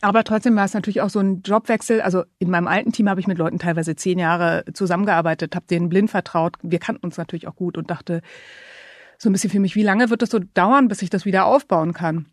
Aber 0.00 0.22
trotzdem 0.22 0.54
war 0.54 0.64
es 0.64 0.74
natürlich 0.74 1.00
auch 1.00 1.10
so 1.10 1.18
ein 1.18 1.42
Jobwechsel. 1.42 2.00
Also 2.00 2.24
in 2.38 2.50
meinem 2.50 2.68
alten 2.68 2.92
Team 2.92 3.08
habe 3.08 3.20
ich 3.20 3.26
mit 3.26 3.38
Leuten 3.38 3.58
teilweise 3.58 3.96
zehn 3.96 4.18
Jahre 4.18 4.64
zusammengearbeitet, 4.72 5.56
habe 5.56 5.66
denen 5.66 5.88
blind 5.88 6.10
vertraut. 6.10 6.56
Wir 6.62 6.78
kannten 6.78 7.04
uns 7.04 7.16
natürlich 7.16 7.48
auch 7.48 7.56
gut 7.56 7.76
und 7.76 7.90
dachte, 7.90 8.22
so 9.18 9.28
ein 9.28 9.32
bisschen 9.32 9.50
für 9.50 9.60
mich, 9.60 9.74
wie 9.74 9.82
lange 9.82 10.10
wird 10.10 10.22
das 10.22 10.30
so 10.30 10.38
dauern, 10.38 10.88
bis 10.88 11.02
ich 11.02 11.10
das 11.10 11.24
wieder 11.24 11.44
aufbauen 11.44 11.92
kann? 11.92 12.26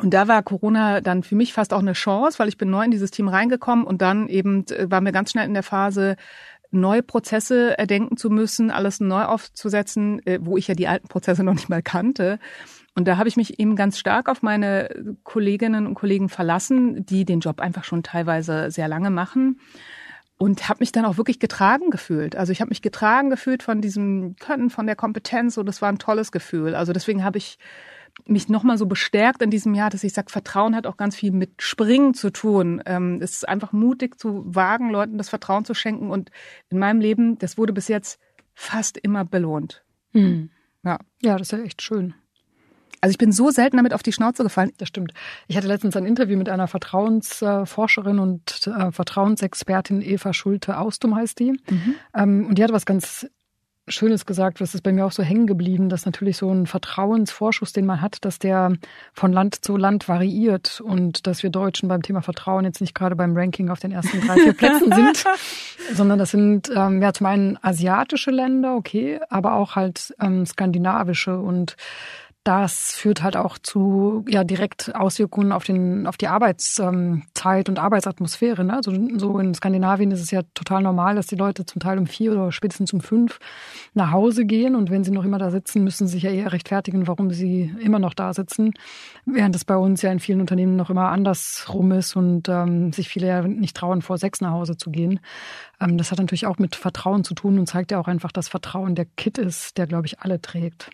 Und 0.00 0.14
da 0.14 0.28
war 0.28 0.42
Corona 0.42 1.00
dann 1.00 1.22
für 1.22 1.34
mich 1.34 1.52
fast 1.52 1.72
auch 1.72 1.80
eine 1.80 1.94
Chance, 1.94 2.38
weil 2.38 2.48
ich 2.48 2.56
bin 2.56 2.70
neu 2.70 2.84
in 2.84 2.90
dieses 2.90 3.10
Team 3.10 3.28
reingekommen 3.28 3.84
und 3.84 4.00
dann 4.02 4.28
eben 4.28 4.64
äh, 4.68 4.90
waren 4.90 5.04
wir 5.04 5.12
ganz 5.12 5.32
schnell 5.32 5.46
in 5.46 5.54
der 5.54 5.62
Phase, 5.62 6.16
neue 6.70 7.02
Prozesse 7.02 7.76
erdenken 7.76 8.16
zu 8.16 8.30
müssen, 8.30 8.70
alles 8.70 9.00
neu 9.00 9.24
aufzusetzen, 9.24 10.24
äh, 10.26 10.38
wo 10.40 10.56
ich 10.56 10.68
ja 10.68 10.74
die 10.74 10.86
alten 10.86 11.08
Prozesse 11.08 11.42
noch 11.42 11.54
nicht 11.54 11.68
mal 11.68 11.82
kannte. 11.82 12.38
Und 12.94 13.08
da 13.08 13.16
habe 13.16 13.28
ich 13.28 13.36
mich 13.36 13.58
eben 13.58 13.76
ganz 13.76 13.98
stark 13.98 14.28
auf 14.28 14.42
meine 14.42 14.88
Kolleginnen 15.24 15.86
und 15.86 15.94
Kollegen 15.94 16.28
verlassen, 16.28 17.04
die 17.04 17.24
den 17.24 17.40
Job 17.40 17.60
einfach 17.60 17.84
schon 17.84 18.02
teilweise 18.02 18.70
sehr 18.70 18.88
lange 18.88 19.10
machen 19.10 19.58
und 20.40 20.70
habe 20.70 20.78
mich 20.80 20.90
dann 20.90 21.04
auch 21.04 21.18
wirklich 21.18 21.38
getragen 21.38 21.90
gefühlt. 21.90 22.34
Also 22.34 22.50
ich 22.50 22.62
habe 22.62 22.70
mich 22.70 22.80
getragen 22.80 23.28
gefühlt 23.28 23.62
von 23.62 23.82
diesem 23.82 24.36
Können, 24.36 24.70
von 24.70 24.86
der 24.86 24.96
Kompetenz. 24.96 25.54
So, 25.54 25.62
das 25.62 25.82
war 25.82 25.90
ein 25.90 25.98
tolles 25.98 26.32
Gefühl. 26.32 26.74
Also 26.74 26.94
deswegen 26.94 27.22
habe 27.24 27.36
ich 27.36 27.58
mich 28.24 28.48
nochmal 28.48 28.78
so 28.78 28.86
bestärkt 28.86 29.42
in 29.42 29.50
diesem 29.50 29.74
Jahr, 29.74 29.90
dass 29.90 30.02
ich 30.02 30.14
sage, 30.14 30.30
Vertrauen 30.30 30.74
hat 30.74 30.86
auch 30.86 30.96
ganz 30.96 31.14
viel 31.14 31.30
mit 31.30 31.60
Springen 31.60 32.14
zu 32.14 32.30
tun. 32.30 32.82
Ähm, 32.86 33.20
es 33.20 33.32
ist 33.32 33.48
einfach 33.50 33.72
mutig 33.72 34.18
zu 34.18 34.42
wagen, 34.46 34.88
Leuten 34.88 35.18
das 35.18 35.28
Vertrauen 35.28 35.66
zu 35.66 35.74
schenken. 35.74 36.10
Und 36.10 36.30
in 36.70 36.78
meinem 36.78 37.02
Leben, 37.02 37.38
das 37.38 37.58
wurde 37.58 37.74
bis 37.74 37.88
jetzt 37.88 38.18
fast 38.54 38.96
immer 38.96 39.26
belohnt. 39.26 39.84
Hm. 40.12 40.48
Ja. 40.82 41.00
ja, 41.20 41.36
das 41.36 41.52
ist 41.52 41.58
ja 41.58 41.64
echt 41.64 41.82
schön. 41.82 42.14
Also 43.00 43.12
ich 43.12 43.18
bin 43.18 43.32
so 43.32 43.50
selten 43.50 43.76
damit 43.76 43.94
auf 43.94 44.02
die 44.02 44.12
Schnauze 44.12 44.42
gefallen. 44.42 44.72
Das 44.78 44.88
stimmt. 44.88 45.12
Ich 45.48 45.56
hatte 45.56 45.68
letztens 45.68 45.96
ein 45.96 46.06
Interview 46.06 46.36
mit 46.36 46.48
einer 46.48 46.68
Vertrauensforscherin 46.68 48.18
und 48.18 48.66
äh, 48.66 48.92
Vertrauensexpertin 48.92 50.02
Eva 50.02 50.32
Schulte-Austum 50.32 51.16
heißt 51.16 51.38
die. 51.38 51.52
Mhm. 51.52 51.94
Ähm, 52.14 52.46
und 52.48 52.58
die 52.58 52.64
hat 52.64 52.72
was 52.72 52.86
ganz 52.86 53.26
Schönes 53.90 54.26
gesagt, 54.26 54.60
das 54.60 54.74
ist 54.74 54.82
bei 54.82 54.92
mir 54.92 55.04
auch 55.04 55.12
so 55.12 55.22
hängen 55.22 55.46
geblieben, 55.46 55.88
dass 55.88 56.06
natürlich 56.06 56.36
so 56.36 56.50
ein 56.50 56.66
Vertrauensvorschuss, 56.66 57.72
den 57.72 57.86
man 57.86 58.00
hat, 58.00 58.24
dass 58.24 58.38
der 58.38 58.74
von 59.12 59.32
Land 59.32 59.64
zu 59.64 59.76
Land 59.76 60.08
variiert 60.08 60.80
und 60.80 61.26
dass 61.26 61.42
wir 61.42 61.50
Deutschen 61.50 61.88
beim 61.88 62.02
Thema 62.02 62.22
Vertrauen 62.22 62.64
jetzt 62.64 62.80
nicht 62.80 62.94
gerade 62.94 63.16
beim 63.16 63.36
Ranking 63.36 63.68
auf 63.68 63.80
den 63.80 63.92
ersten 63.92 64.20
drei, 64.20 64.36
vier 64.36 64.52
Plätzen 64.52 64.92
sind, 64.92 65.24
sondern 65.94 66.18
das 66.18 66.30
sind 66.30 66.70
ähm, 66.74 67.02
ja 67.02 67.12
zum 67.12 67.26
einen 67.26 67.58
asiatische 67.62 68.30
Länder, 68.30 68.76
okay, 68.76 69.20
aber 69.28 69.54
auch 69.54 69.76
halt 69.76 70.14
ähm, 70.20 70.46
skandinavische 70.46 71.38
und 71.38 71.76
das 72.44 72.92
führt 72.94 73.22
halt 73.22 73.36
auch 73.36 73.58
zu 73.58 74.24
ja 74.26 74.44
direkt 74.44 74.94
Auswirkungen 74.94 75.52
auf 75.52 75.64
den 75.64 76.06
auf 76.06 76.16
die 76.16 76.28
Arbeitszeit 76.28 77.68
und 77.68 77.78
Arbeitsatmosphäre. 77.78 78.64
Ne? 78.64 78.74
Also 78.74 78.92
so 79.18 79.38
in 79.38 79.54
Skandinavien 79.54 80.10
ist 80.10 80.22
es 80.22 80.30
ja 80.30 80.40
total 80.54 80.82
normal, 80.82 81.16
dass 81.16 81.26
die 81.26 81.36
Leute 81.36 81.66
zum 81.66 81.80
Teil 81.80 81.98
um 81.98 82.06
vier 82.06 82.32
oder 82.32 82.50
spätestens 82.50 82.94
um 82.94 83.02
fünf 83.02 83.40
nach 83.92 84.10
Hause 84.10 84.46
gehen 84.46 84.74
und 84.74 84.90
wenn 84.90 85.04
sie 85.04 85.10
noch 85.10 85.24
immer 85.24 85.38
da 85.38 85.50
sitzen, 85.50 85.84
müssen 85.84 86.06
sie 86.06 86.14
sich 86.14 86.22
ja 86.22 86.30
eher 86.30 86.52
rechtfertigen, 86.52 87.06
warum 87.06 87.30
sie 87.30 87.74
immer 87.78 87.98
noch 87.98 88.14
da 88.14 88.32
sitzen, 88.32 88.72
während 89.26 89.54
es 89.54 89.66
bei 89.66 89.76
uns 89.76 90.00
ja 90.00 90.10
in 90.10 90.20
vielen 90.20 90.40
Unternehmen 90.40 90.76
noch 90.76 90.88
immer 90.88 91.10
andersrum 91.10 91.92
ist 91.92 92.16
und 92.16 92.48
ähm, 92.48 92.92
sich 92.94 93.08
viele 93.08 93.26
ja 93.26 93.42
nicht 93.42 93.76
trauen, 93.76 94.00
vor 94.00 94.16
sechs 94.16 94.40
nach 94.40 94.52
Hause 94.52 94.78
zu 94.78 94.90
gehen. 94.90 95.20
Ähm, 95.78 95.98
das 95.98 96.10
hat 96.10 96.18
natürlich 96.18 96.46
auch 96.46 96.58
mit 96.58 96.74
Vertrauen 96.74 97.22
zu 97.22 97.34
tun 97.34 97.58
und 97.58 97.66
zeigt 97.66 97.90
ja 97.90 98.00
auch 98.00 98.08
einfach, 98.08 98.32
dass 98.32 98.48
Vertrauen 98.48 98.94
der 98.94 99.04
Kit 99.04 99.36
ist, 99.36 99.76
der 99.76 99.86
glaube 99.86 100.06
ich 100.06 100.20
alle 100.20 100.40
trägt. 100.40 100.90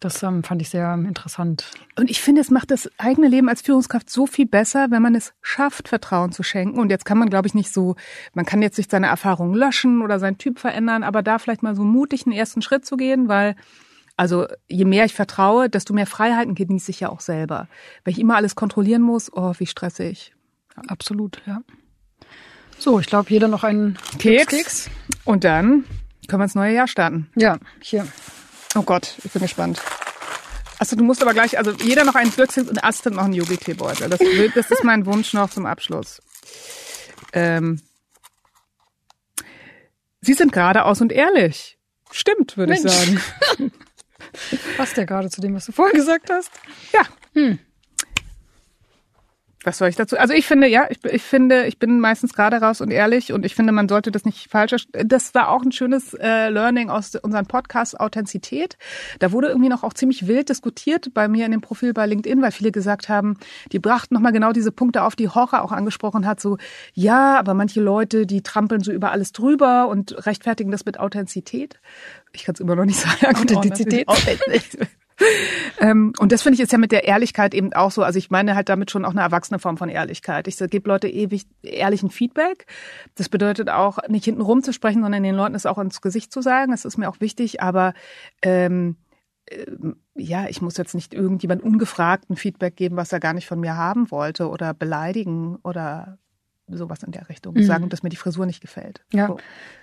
Das 0.00 0.22
ähm, 0.22 0.44
fand 0.44 0.60
ich 0.60 0.70
sehr 0.70 0.92
interessant. 0.94 1.70
Und 1.96 2.10
ich 2.10 2.20
finde, 2.20 2.40
es 2.40 2.50
macht 2.50 2.70
das 2.70 2.90
eigene 2.98 3.28
Leben 3.28 3.48
als 3.48 3.62
Führungskraft 3.62 4.10
so 4.10 4.26
viel 4.26 4.46
besser, 4.46 4.88
wenn 4.90 5.02
man 5.02 5.14
es 5.14 5.32
schafft, 5.40 5.88
Vertrauen 5.88 6.32
zu 6.32 6.42
schenken. 6.42 6.78
Und 6.78 6.90
jetzt 6.90 7.04
kann 7.04 7.18
man, 7.18 7.30
glaube 7.30 7.46
ich, 7.46 7.54
nicht 7.54 7.72
so, 7.72 7.96
man 8.34 8.44
kann 8.44 8.62
jetzt 8.62 8.76
nicht 8.76 8.90
seine 8.90 9.06
Erfahrungen 9.06 9.54
löschen 9.54 10.02
oder 10.02 10.18
seinen 10.18 10.38
Typ 10.38 10.58
verändern, 10.58 11.02
aber 11.02 11.22
da 11.22 11.38
vielleicht 11.38 11.62
mal 11.62 11.74
so 11.74 11.84
mutig 11.84 12.26
einen 12.26 12.34
ersten 12.34 12.62
Schritt 12.62 12.84
zu 12.84 12.96
gehen, 12.96 13.28
weil 13.28 13.56
also 14.16 14.46
je 14.68 14.84
mehr 14.84 15.04
ich 15.04 15.14
vertraue, 15.14 15.68
desto 15.68 15.92
mehr 15.92 16.06
Freiheiten 16.06 16.54
genieße 16.54 16.90
ich 16.90 17.00
ja 17.00 17.08
auch 17.08 17.20
selber. 17.20 17.68
Wenn 18.04 18.12
ich 18.12 18.20
immer 18.20 18.36
alles 18.36 18.54
kontrollieren 18.54 19.02
muss, 19.02 19.32
oh, 19.32 19.54
wie 19.58 19.66
stressig. 19.66 20.34
Absolut, 20.88 21.42
ja. 21.46 21.62
So, 22.78 23.00
ich 23.00 23.06
glaube, 23.06 23.30
jeder 23.30 23.48
noch 23.48 23.64
einen 23.64 23.98
Keks. 24.18 24.46
Keks. 24.46 24.90
Und 25.24 25.44
dann 25.44 25.84
können 26.28 26.40
wir 26.40 26.44
ins 26.44 26.54
neue 26.54 26.74
Jahr 26.74 26.88
starten. 26.88 27.28
Ja, 27.36 27.58
hier. 27.80 28.06
Oh 28.74 28.82
Gott, 28.82 29.14
ich 29.22 29.30
bin 29.30 29.42
gespannt. 29.42 29.80
Also 30.78 30.96
du 30.96 31.04
musst 31.04 31.22
aber 31.22 31.32
gleich, 31.32 31.56
also 31.56 31.70
jeder 31.72 32.04
noch 32.04 32.14
einen 32.14 32.30
Glückskeks 32.32 32.68
und 32.68 32.82
Astrid 32.82 33.14
noch 33.14 33.24
einen 33.24 33.34
Yogi-Teebeutel. 33.34 34.10
Das, 34.10 34.20
das 34.54 34.70
ist 34.70 34.84
mein 34.84 35.06
Wunsch 35.06 35.32
noch 35.32 35.50
zum 35.50 35.66
Abschluss. 35.66 36.20
Ähm, 37.32 37.80
Sie 40.20 40.34
sind 40.34 40.52
geradeaus 40.52 41.00
und 41.00 41.12
ehrlich. 41.12 41.78
Stimmt, 42.10 42.56
würde 42.56 42.74
ich 42.74 42.82
sagen. 42.82 43.20
Passt 44.76 44.96
ja 44.96 45.04
gerade 45.04 45.30
zu 45.30 45.40
dem, 45.40 45.54
was 45.54 45.66
du 45.66 45.72
vorher 45.72 45.94
gesagt 45.94 46.30
hast. 46.30 46.50
Ja. 46.92 47.02
Hm 47.34 47.58
was 49.64 49.78
soll 49.78 49.88
ich 49.88 49.96
dazu? 49.96 50.18
Also 50.18 50.34
ich 50.34 50.46
finde, 50.46 50.66
ja, 50.66 50.86
ich, 50.90 50.98
ich 51.04 51.22
finde, 51.22 51.66
ich 51.66 51.78
bin 51.78 52.00
meistens 52.00 52.34
gerade 52.34 52.56
raus 52.56 52.80
und 52.80 52.90
ehrlich 52.90 53.32
und 53.32 53.44
ich 53.44 53.54
finde, 53.54 53.72
man 53.72 53.88
sollte 53.88 54.10
das 54.10 54.24
nicht 54.24 54.50
falsch. 54.50 54.86
Das 54.92 55.34
war 55.34 55.48
auch 55.48 55.62
ein 55.62 55.72
schönes 55.72 56.14
äh, 56.14 56.48
Learning 56.48 56.90
aus 56.90 57.14
unserem 57.16 57.46
Podcast 57.46 57.98
Authentizität. 57.98 58.76
Da 59.18 59.32
wurde 59.32 59.48
irgendwie 59.48 59.68
noch 59.68 59.82
auch 59.82 59.94
ziemlich 59.94 60.26
wild 60.26 60.48
diskutiert 60.48 61.14
bei 61.14 61.28
mir 61.28 61.46
in 61.46 61.52
dem 61.52 61.60
Profil 61.60 61.92
bei 61.92 62.06
LinkedIn, 62.06 62.42
weil 62.42 62.52
viele 62.52 62.72
gesagt 62.72 63.08
haben, 63.08 63.38
die 63.72 63.78
brachten 63.78 64.14
nochmal 64.14 64.32
genau 64.32 64.52
diese 64.52 64.72
Punkte 64.72 65.02
auf, 65.02 65.16
die 65.16 65.28
Horror 65.28 65.62
auch 65.62 65.72
angesprochen 65.72 66.26
hat. 66.26 66.40
So, 66.40 66.58
ja, 66.92 67.38
aber 67.38 67.54
manche 67.54 67.80
Leute, 67.80 68.26
die 68.26 68.42
trampeln 68.42 68.82
so 68.82 68.92
über 68.92 69.12
alles 69.12 69.32
drüber 69.32 69.88
und 69.88 70.26
rechtfertigen 70.26 70.70
das 70.70 70.84
mit 70.84 71.00
Authentizität. 71.00 71.80
Ich 72.32 72.44
kann 72.44 72.54
es 72.54 72.60
immer 72.60 72.76
noch 72.76 72.84
nicht 72.84 72.98
sagen. 72.98 73.36
Authentizität. 73.36 74.06
ähm, 75.80 76.12
und 76.18 76.32
das 76.32 76.42
finde 76.42 76.54
ich 76.54 76.60
ist 76.60 76.72
ja 76.72 76.78
mit 76.78 76.92
der 76.92 77.04
Ehrlichkeit 77.04 77.54
eben 77.54 77.72
auch 77.72 77.90
so. 77.90 78.02
Also 78.02 78.18
ich 78.18 78.30
meine 78.30 78.54
halt 78.54 78.68
damit 78.68 78.90
schon 78.90 79.04
auch 79.04 79.12
eine 79.12 79.20
erwachsene 79.20 79.58
Form 79.58 79.76
von 79.76 79.88
Ehrlichkeit. 79.88 80.48
Ich 80.48 80.58
gebe 80.58 80.88
Leute 80.88 81.08
ewig 81.08 81.46
ehrlichen 81.62 82.10
Feedback. 82.10 82.66
Das 83.14 83.28
bedeutet 83.28 83.70
auch 83.70 83.98
nicht 84.08 84.24
hinten 84.24 84.40
rum 84.40 84.62
zu 84.62 84.72
sprechen, 84.72 85.02
sondern 85.02 85.22
den 85.22 85.34
Leuten 85.34 85.54
es 85.54 85.66
auch 85.66 85.78
ins 85.78 86.00
Gesicht 86.00 86.32
zu 86.32 86.42
sagen. 86.42 86.72
Das 86.72 86.84
ist 86.84 86.98
mir 86.98 87.08
auch 87.08 87.20
wichtig. 87.20 87.62
Aber 87.62 87.94
ähm, 88.42 88.96
äh, 89.46 89.66
ja, 90.14 90.48
ich 90.48 90.62
muss 90.62 90.76
jetzt 90.76 90.94
nicht 90.94 91.14
irgendjemand 91.14 91.62
ungefragten 91.62 92.36
Feedback 92.36 92.76
geben, 92.76 92.96
was 92.96 93.12
er 93.12 93.20
gar 93.20 93.34
nicht 93.34 93.46
von 93.46 93.60
mir 93.60 93.76
haben 93.76 94.10
wollte 94.10 94.48
oder 94.48 94.74
beleidigen 94.74 95.56
oder 95.62 96.18
sowas 96.68 97.02
in 97.02 97.12
der 97.12 97.28
Richtung. 97.28 97.54
Mhm. 97.54 97.64
Sagen, 97.64 97.88
dass 97.88 98.02
mir 98.02 98.08
die 98.08 98.16
Frisur 98.16 98.46
nicht 98.46 98.60
gefällt. 98.60 99.02
Ja, 99.12 99.28
so. 99.28 99.38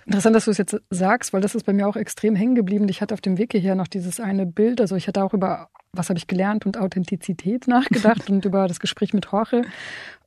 interessant, 0.06 0.36
dass 0.36 0.46
du 0.46 0.50
es 0.50 0.58
jetzt 0.58 0.76
sagst, 0.90 1.32
weil 1.32 1.40
das 1.40 1.54
ist 1.54 1.64
bei 1.64 1.72
mir 1.72 1.86
auch 1.86 1.96
extrem 1.96 2.34
hängen 2.34 2.54
geblieben. 2.54 2.88
Ich 2.88 3.00
hatte 3.00 3.14
auf 3.14 3.20
dem 3.20 3.38
Weg 3.38 3.52
hierher 3.52 3.74
noch 3.74 3.88
dieses 3.88 4.20
eine 4.20 4.46
Bild, 4.46 4.80
also 4.80 4.96
ich 4.96 5.08
hatte 5.08 5.22
auch 5.22 5.34
über, 5.34 5.68
was 5.92 6.08
habe 6.08 6.18
ich 6.18 6.26
gelernt 6.26 6.66
und 6.66 6.78
Authentizität 6.78 7.66
nachgedacht 7.68 8.28
und 8.30 8.44
über 8.44 8.68
das 8.68 8.80
Gespräch 8.80 9.12
mit 9.14 9.26
Jorge 9.30 9.62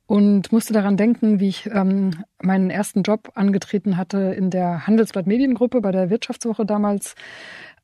und 0.06 0.52
musste 0.52 0.72
daran 0.72 0.96
denken, 0.96 1.40
wie 1.40 1.48
ich 1.48 1.66
ähm, 1.66 2.24
meinen 2.40 2.70
ersten 2.70 3.02
Job 3.02 3.32
angetreten 3.34 3.96
hatte 3.96 4.18
in 4.18 4.50
der 4.50 4.86
Handelsblatt 4.86 5.26
Mediengruppe 5.26 5.80
bei 5.80 5.90
der 5.90 6.10
Wirtschaftswoche 6.10 6.64
damals 6.64 7.14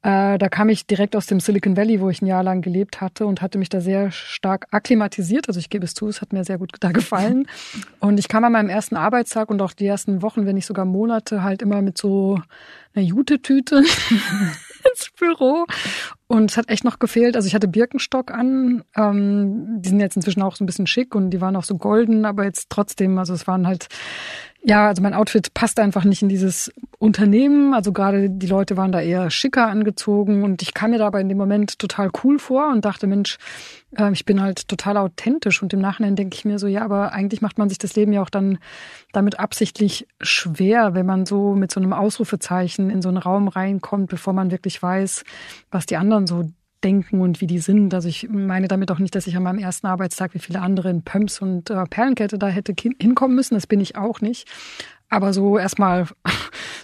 äh, 0.03 0.37
da 0.37 0.49
kam 0.49 0.69
ich 0.69 0.87
direkt 0.87 1.15
aus 1.15 1.27
dem 1.27 1.38
Silicon 1.38 1.77
Valley, 1.77 2.01
wo 2.01 2.11
ich 2.11 2.23
ein 2.23 2.27
Jahr 2.27 2.43
lang 2.43 2.61
gelebt 2.61 3.01
hatte 3.01 3.25
und 3.25 3.41
hatte 3.41 3.59
mich 3.59 3.69
da 3.69 3.81
sehr 3.81 4.11
stark 4.11 4.67
akklimatisiert. 4.73 5.47
Also 5.47 5.61
ich 5.61 5.71
gebe 5.71 5.85
es 5.85 5.95
zu, 5.95 6.09
es 6.09 6.21
hat 6.21 6.33
mir 6.33 6.45
sehr 6.45 6.59
gut 6.59 6.73
da 6.81 6.91
gefallen. 6.91 7.47
Und 8.01 8.19
ich 8.19 8.27
kam 8.27 8.43
an 8.43 8.53
meinem 8.53 8.69
ersten 8.69 8.97
Arbeitstag 8.97 9.49
und 9.49 9.62
auch 9.62 9.73
die 9.73 9.87
ersten 9.87 10.23
Wochen, 10.23 10.45
wenn 10.45 10.57
nicht 10.57 10.67
sogar 10.67 10.85
Monate, 10.85 11.45
halt 11.45 11.62
immer 11.62 11.83
mit 11.83 11.97
so 11.97 12.41
einer 12.95 13.05
Jute-Tüte 13.05 13.77
ins 14.91 15.11
Büro. 15.17 15.67
Und 16.27 16.51
es 16.51 16.57
hat 16.57 16.69
echt 16.69 16.83
noch 16.83 16.99
gefehlt. 16.99 17.37
Also 17.37 17.47
ich 17.47 17.55
hatte 17.55 17.69
Birkenstock 17.69 18.33
an. 18.33 18.83
Ähm, 18.97 19.81
die 19.81 19.88
sind 19.88 20.01
jetzt 20.01 20.17
inzwischen 20.17 20.43
auch 20.43 20.57
so 20.57 20.65
ein 20.65 20.67
bisschen 20.67 20.88
schick 20.88 21.15
und 21.15 21.31
die 21.31 21.41
waren 21.41 21.55
auch 21.55 21.65
so 21.65 21.77
golden, 21.77 22.25
aber 22.25 22.45
jetzt 22.45 22.71
trotzdem, 22.71 23.19
also 23.19 23.35
es 23.35 23.47
waren 23.47 23.69
halt 23.69 23.87
ja, 24.64 24.87
also 24.87 25.03
mein 25.03 25.14
Outfit 25.14 25.55
passt 25.55 25.81
einfach 25.81 26.05
nicht 26.05 26.22
in 26.22 26.29
dieses 26.29 26.72
Unternehmen. 26.98 27.75
Also 27.75 27.92
gerade 27.92 28.31
die 28.31 28.46
Leute 28.46 28.77
waren 28.77 28.92
da 28.92 29.01
eher 29.01 29.29
schicker 29.31 29.66
angezogen 29.66 30.44
und 30.44 30.62
ich 30.62 30.72
kam 30.72 30.92
mir 30.92 30.98
dabei 30.98 31.20
in 31.20 31.29
dem 31.29 31.38
Moment 31.38 31.81
total 31.81 32.11
cool 32.22 32.38
vor 32.38 32.68
und 32.70 32.85
dachte, 32.85 33.09
Mensch, 33.09 33.38
äh, 33.96 34.12
ich 34.12 34.25
bin 34.25 34.40
halt 34.40 34.68
total 34.68 34.98
authentisch 34.98 35.62
und 35.62 35.72
im 35.72 35.81
Nachhinein 35.81 36.14
denke 36.14 36.37
ich 36.37 36.44
mir 36.44 36.61
so, 36.61 36.68
ja, 36.68 36.85
aber 36.85 37.12
eigentlich 37.12 37.42
macht 37.42 37.59
man 37.59 37.68
sich 37.68 37.79
das 37.79 37.96
Leben 37.96 38.12
ja 38.12 38.22
auch 38.22 38.31
dann 38.31 38.59
damit 39.12 39.40
absichtlich 39.40 40.07
schwer, 40.20 40.94
wenn 40.94 41.07
man 41.07 41.27
so 41.27 41.55
mit 41.55 41.72
so 41.72 41.81
einem 41.81 41.92
Ausrufezeichen 41.92 42.88
in 42.88 43.03
so 43.03 43.09
einen 43.09 43.18
Raum 43.18 43.48
reinkommt, 43.48 44.11
bevor 44.11 44.33
man 44.33 44.53
wirklich 44.53 44.81
weiß, 44.81 45.25
was 45.72 45.87
die 45.87 45.96
anderen 45.96 46.29
so 46.29 46.44
denken 46.85 47.21
und 47.21 47.40
wie 47.40 47.47
die 47.47 47.59
sind. 47.59 47.95
Also 47.95 48.09
ich 48.09 48.29
meine 48.29 48.68
damit 48.68 48.90
auch 48.90 48.99
nicht, 48.99 49.14
dass 49.14 49.27
ich 49.27 49.37
an 49.37 49.42
meinem 49.42 49.59
ersten 49.59 49.87
Arbeitstag 49.87 50.35
wie 50.35 50.38
viele 50.38 50.61
andere 50.61 50.90
in 50.90 51.03
Pumps 51.03 51.40
und 51.40 51.71
äh, 51.71 51.85
Perlenkette 51.85 52.38
da 52.38 52.49
hätte 52.49 52.75
hinkommen 53.01 53.37
müssen. 53.37 53.55
Das 53.55 53.66
bin 53.66 53.81
ich 53.81 53.97
auch 53.97 54.21
nicht. 54.21 54.49
Aber 55.09 55.33
so 55.33 55.59
erstmal 55.59 56.07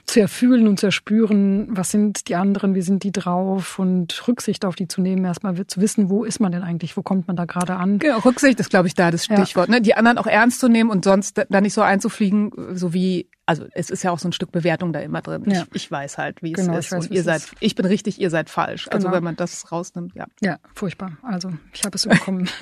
zu 0.09 0.21
erfühlen 0.21 0.67
und 0.67 0.81
zu 0.81 0.87
erspüren, 0.87 1.69
was 1.71 1.91
sind 1.91 2.29
die 2.29 2.35
anderen, 2.35 2.75
wie 2.75 2.83
sind 2.83 3.05
die 3.05 3.13
drauf 3.13 3.79
und 3.79 4.27
Rücksicht 4.27 4.65
auf 4.65 4.75
die 4.75 4.89
zu 4.89 5.01
nehmen, 5.01 5.25
erstmal 5.25 5.67
zu 5.67 5.81
wissen, 5.81 6.09
wo 6.09 6.25
ist 6.25 6.41
man 6.41 6.51
denn 6.51 6.63
eigentlich, 6.63 6.97
wo 6.97 7.03
kommt 7.03 7.29
man 7.29 7.37
da 7.37 7.45
gerade 7.45 7.77
an. 7.77 7.99
Genau, 7.99 8.19
Rücksicht 8.19 8.59
ist, 8.59 8.71
glaube 8.71 8.89
ich, 8.89 8.95
da 8.95 9.11
das 9.11 9.27
Stichwort. 9.27 9.69
Ja. 9.69 9.77
Ne? 9.77 9.81
Die 9.83 9.95
anderen 9.95 10.19
auch 10.19 10.27
ernst 10.27 10.61
zu 10.61 10.69
nehmen 10.69 10.91
und 10.91 11.05
sonst 11.05 11.45
da 11.49 11.61
nicht 11.61 11.75
so 11.75 11.83
einzufliegen, 11.83 12.53
so 12.73 12.93
wie 12.93 13.29
also 13.47 13.65
es 13.73 13.89
ist 13.89 14.03
ja 14.03 14.11
auch 14.11 14.19
so 14.19 14.29
ein 14.29 14.33
Stück 14.33 14.53
Bewertung 14.53 14.93
da 14.93 15.01
immer 15.01 15.23
drin. 15.23 15.45
Ja. 15.47 15.63
Ich, 15.73 15.85
ich 15.85 15.91
weiß 15.91 16.19
halt, 16.19 16.43
wie 16.43 16.53
genau, 16.53 16.75
es 16.75 16.87
ist. 16.87 16.93
Weiß, 16.93 17.07
und 17.07 17.15
ihr 17.15 17.23
seid, 17.23 17.45
ist. 17.45 17.55
ich 17.61 17.75
bin 17.75 17.87
richtig, 17.87 18.21
ihr 18.21 18.29
seid 18.29 18.51
falsch. 18.51 18.89
Also 18.89 18.99
genau. 18.99 19.09
Also 19.09 19.17
wenn 19.17 19.25
man 19.25 19.37
das 19.37 19.73
rausnimmt, 19.73 20.15
ja. 20.15 20.27
Ja, 20.43 20.59
furchtbar. 20.75 21.13
Also 21.23 21.51
ich 21.73 21.83
habe 21.85 21.97
es 21.97 22.07
bekommen. 22.07 22.49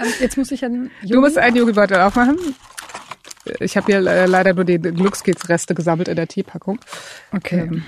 Ähm, 0.00 0.12
jetzt 0.20 0.36
muss 0.36 0.52
ich 0.52 0.64
ein 0.64 0.90
Yogi 1.02 1.12
Du 1.12 1.20
musst 1.20 1.38
einen 1.38 1.56
Yogi-Beutel 1.56 2.00
aufmachen. 2.00 2.38
Ich 3.60 3.76
habe 3.76 3.86
hier 3.86 4.06
äh, 4.06 4.26
leider 4.26 4.54
nur 4.54 4.64
die 4.64 4.78
Glückskeksreste 4.78 5.74
gesammelt 5.74 6.08
in 6.08 6.16
der 6.16 6.28
Teepackung. 6.28 6.78
Okay. 7.32 7.60
Ähm. 7.60 7.84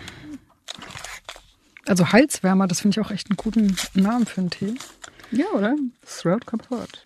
Also 1.87 2.13
Halswärmer, 2.13 2.67
das 2.67 2.81
finde 2.81 3.01
ich 3.01 3.07
auch 3.07 3.11
echt 3.11 3.31
einen 3.31 3.37
guten 3.37 3.77
Namen 3.95 4.27
für 4.27 4.41
einen 4.41 4.51
Tee. 4.51 4.75
Ja, 5.31 5.47
oder? 5.55 5.77
Throat 6.07 6.47
Comfort. 6.47 7.05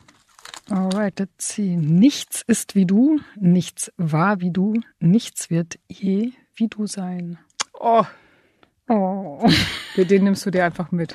Alright, 0.70 1.18
let's 1.18 1.48
see. 1.54 1.76
Nichts 1.76 2.42
ist 2.46 2.74
wie 2.74 2.86
du, 2.86 3.20
nichts 3.36 3.92
war 3.96 4.40
wie 4.40 4.50
du, 4.50 4.80
nichts 4.98 5.50
wird 5.50 5.78
je 5.88 6.32
wie 6.54 6.68
du 6.68 6.86
sein. 6.86 7.38
Oh. 7.78 8.04
Oh. 8.88 9.46
Den 9.96 10.24
nimmst 10.24 10.44
du 10.46 10.50
dir 10.50 10.64
einfach 10.64 10.90
mit. 10.90 11.14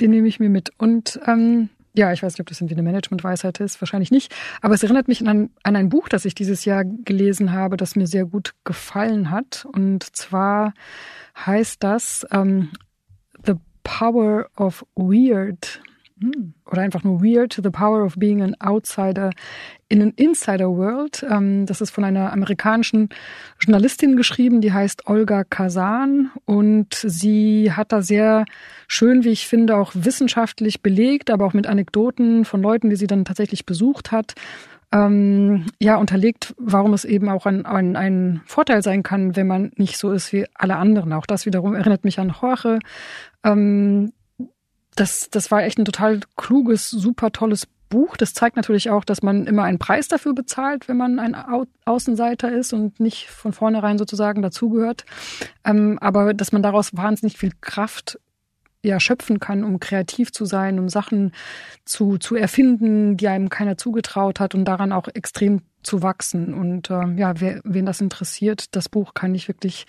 Den 0.00 0.10
nehme 0.10 0.28
ich 0.28 0.40
mir 0.40 0.48
mit. 0.48 0.70
Und 0.78 1.20
ähm, 1.26 1.70
ja, 1.94 2.12
ich 2.12 2.22
weiß 2.22 2.32
nicht, 2.32 2.40
ob 2.40 2.46
das 2.46 2.60
irgendwie 2.60 2.74
eine 2.74 2.82
Management-Weisheit 2.82 3.60
ist, 3.60 3.80
wahrscheinlich 3.80 4.10
nicht. 4.10 4.34
Aber 4.60 4.74
es 4.74 4.82
erinnert 4.82 5.08
mich 5.08 5.26
an, 5.26 5.50
an 5.62 5.76
ein 5.76 5.88
Buch, 5.88 6.08
das 6.08 6.24
ich 6.24 6.34
dieses 6.34 6.64
Jahr 6.64 6.84
gelesen 6.84 7.52
habe, 7.52 7.76
das 7.76 7.96
mir 7.96 8.06
sehr 8.06 8.24
gut 8.24 8.54
gefallen 8.64 9.30
hat. 9.30 9.66
Und 9.70 10.04
zwar 10.16 10.72
heißt 11.36 11.82
das 11.82 12.26
ähm, 12.32 12.70
The 13.44 13.54
Power 13.84 14.48
of 14.56 14.86
Weird 14.94 15.82
oder 16.70 16.82
einfach 16.82 17.04
nur 17.04 17.22
Weird, 17.22 17.60
The 17.62 17.70
Power 17.70 18.04
of 18.04 18.16
Being 18.16 18.42
an 18.42 18.54
Outsider 18.60 19.30
in 19.88 20.00
an 20.00 20.12
Insider 20.16 20.70
World. 20.76 21.24
Ähm, 21.28 21.66
das 21.66 21.80
ist 21.80 21.90
von 21.90 22.04
einer 22.04 22.32
amerikanischen 22.32 23.10
Journalistin 23.60 24.16
geschrieben, 24.16 24.60
die 24.60 24.72
heißt 24.72 25.06
Olga 25.06 25.44
Kazan 25.44 26.30
und 26.46 26.94
sie 26.94 27.72
hat 27.72 27.92
da 27.92 28.02
sehr 28.02 28.44
schön, 28.88 29.24
wie 29.24 29.30
ich 29.30 29.46
finde, 29.46 29.76
auch 29.76 29.92
wissenschaftlich 29.94 30.82
belegt, 30.82 31.30
aber 31.30 31.46
auch 31.46 31.52
mit 31.52 31.66
Anekdoten 31.66 32.44
von 32.44 32.62
Leuten, 32.62 32.90
die 32.90 32.96
sie 32.96 33.06
dann 33.06 33.24
tatsächlich 33.24 33.66
besucht 33.66 34.12
hat, 34.12 34.34
ähm, 34.92 35.66
ja, 35.80 35.96
unterlegt, 35.96 36.54
warum 36.58 36.92
es 36.92 37.04
eben 37.04 37.28
auch 37.28 37.46
ein, 37.46 37.64
ein, 37.64 37.96
ein 37.96 38.42
Vorteil 38.44 38.82
sein 38.82 39.02
kann, 39.02 39.36
wenn 39.36 39.46
man 39.46 39.72
nicht 39.76 39.96
so 39.96 40.12
ist 40.12 40.32
wie 40.32 40.46
alle 40.54 40.76
anderen. 40.76 41.12
Auch 41.12 41.26
das 41.26 41.46
wiederum 41.46 41.74
erinnert 41.74 42.04
mich 42.04 42.18
an 42.20 42.34
Jorge, 42.40 42.78
ähm, 43.42 44.12
das, 44.94 45.30
das 45.30 45.50
war 45.50 45.62
echt 45.62 45.78
ein 45.78 45.84
total 45.84 46.20
kluges, 46.36 46.90
super 46.90 47.30
tolles 47.32 47.66
Buch. 47.88 48.16
Das 48.16 48.34
zeigt 48.34 48.56
natürlich 48.56 48.90
auch, 48.90 49.04
dass 49.04 49.22
man 49.22 49.46
immer 49.46 49.64
einen 49.64 49.78
Preis 49.78 50.08
dafür 50.08 50.34
bezahlt, 50.34 50.88
wenn 50.88 50.96
man 50.96 51.18
ein 51.18 51.34
Au 51.34 51.64
Außenseiter 51.84 52.50
ist 52.50 52.72
und 52.72 53.00
nicht 53.00 53.28
von 53.28 53.52
vornherein 53.52 53.98
sozusagen 53.98 54.40
dazugehört. 54.40 55.04
Ähm, 55.64 55.98
aber 56.00 56.32
dass 56.34 56.52
man 56.52 56.62
daraus 56.62 56.96
wahnsinnig 56.96 57.36
viel 57.36 57.52
Kraft 57.60 58.18
ja 58.84 58.98
schöpfen 58.98 59.38
kann, 59.38 59.62
um 59.62 59.78
kreativ 59.78 60.32
zu 60.32 60.44
sein, 60.44 60.78
um 60.78 60.88
Sachen 60.88 61.32
zu, 61.84 62.18
zu 62.18 62.34
erfinden, 62.34 63.16
die 63.16 63.28
einem 63.28 63.48
keiner 63.48 63.76
zugetraut 63.76 64.40
hat 64.40 64.54
und 64.54 64.64
daran 64.64 64.92
auch 64.92 65.08
extrem 65.08 65.62
zu 65.82 66.02
wachsen. 66.02 66.54
Und 66.54 66.90
äh, 66.90 67.14
ja, 67.16 67.40
wer, 67.40 67.60
wen 67.64 67.86
das 67.86 68.00
interessiert, 68.00 68.74
das 68.74 68.88
Buch 68.88 69.14
kann 69.14 69.34
ich 69.34 69.48
wirklich 69.48 69.86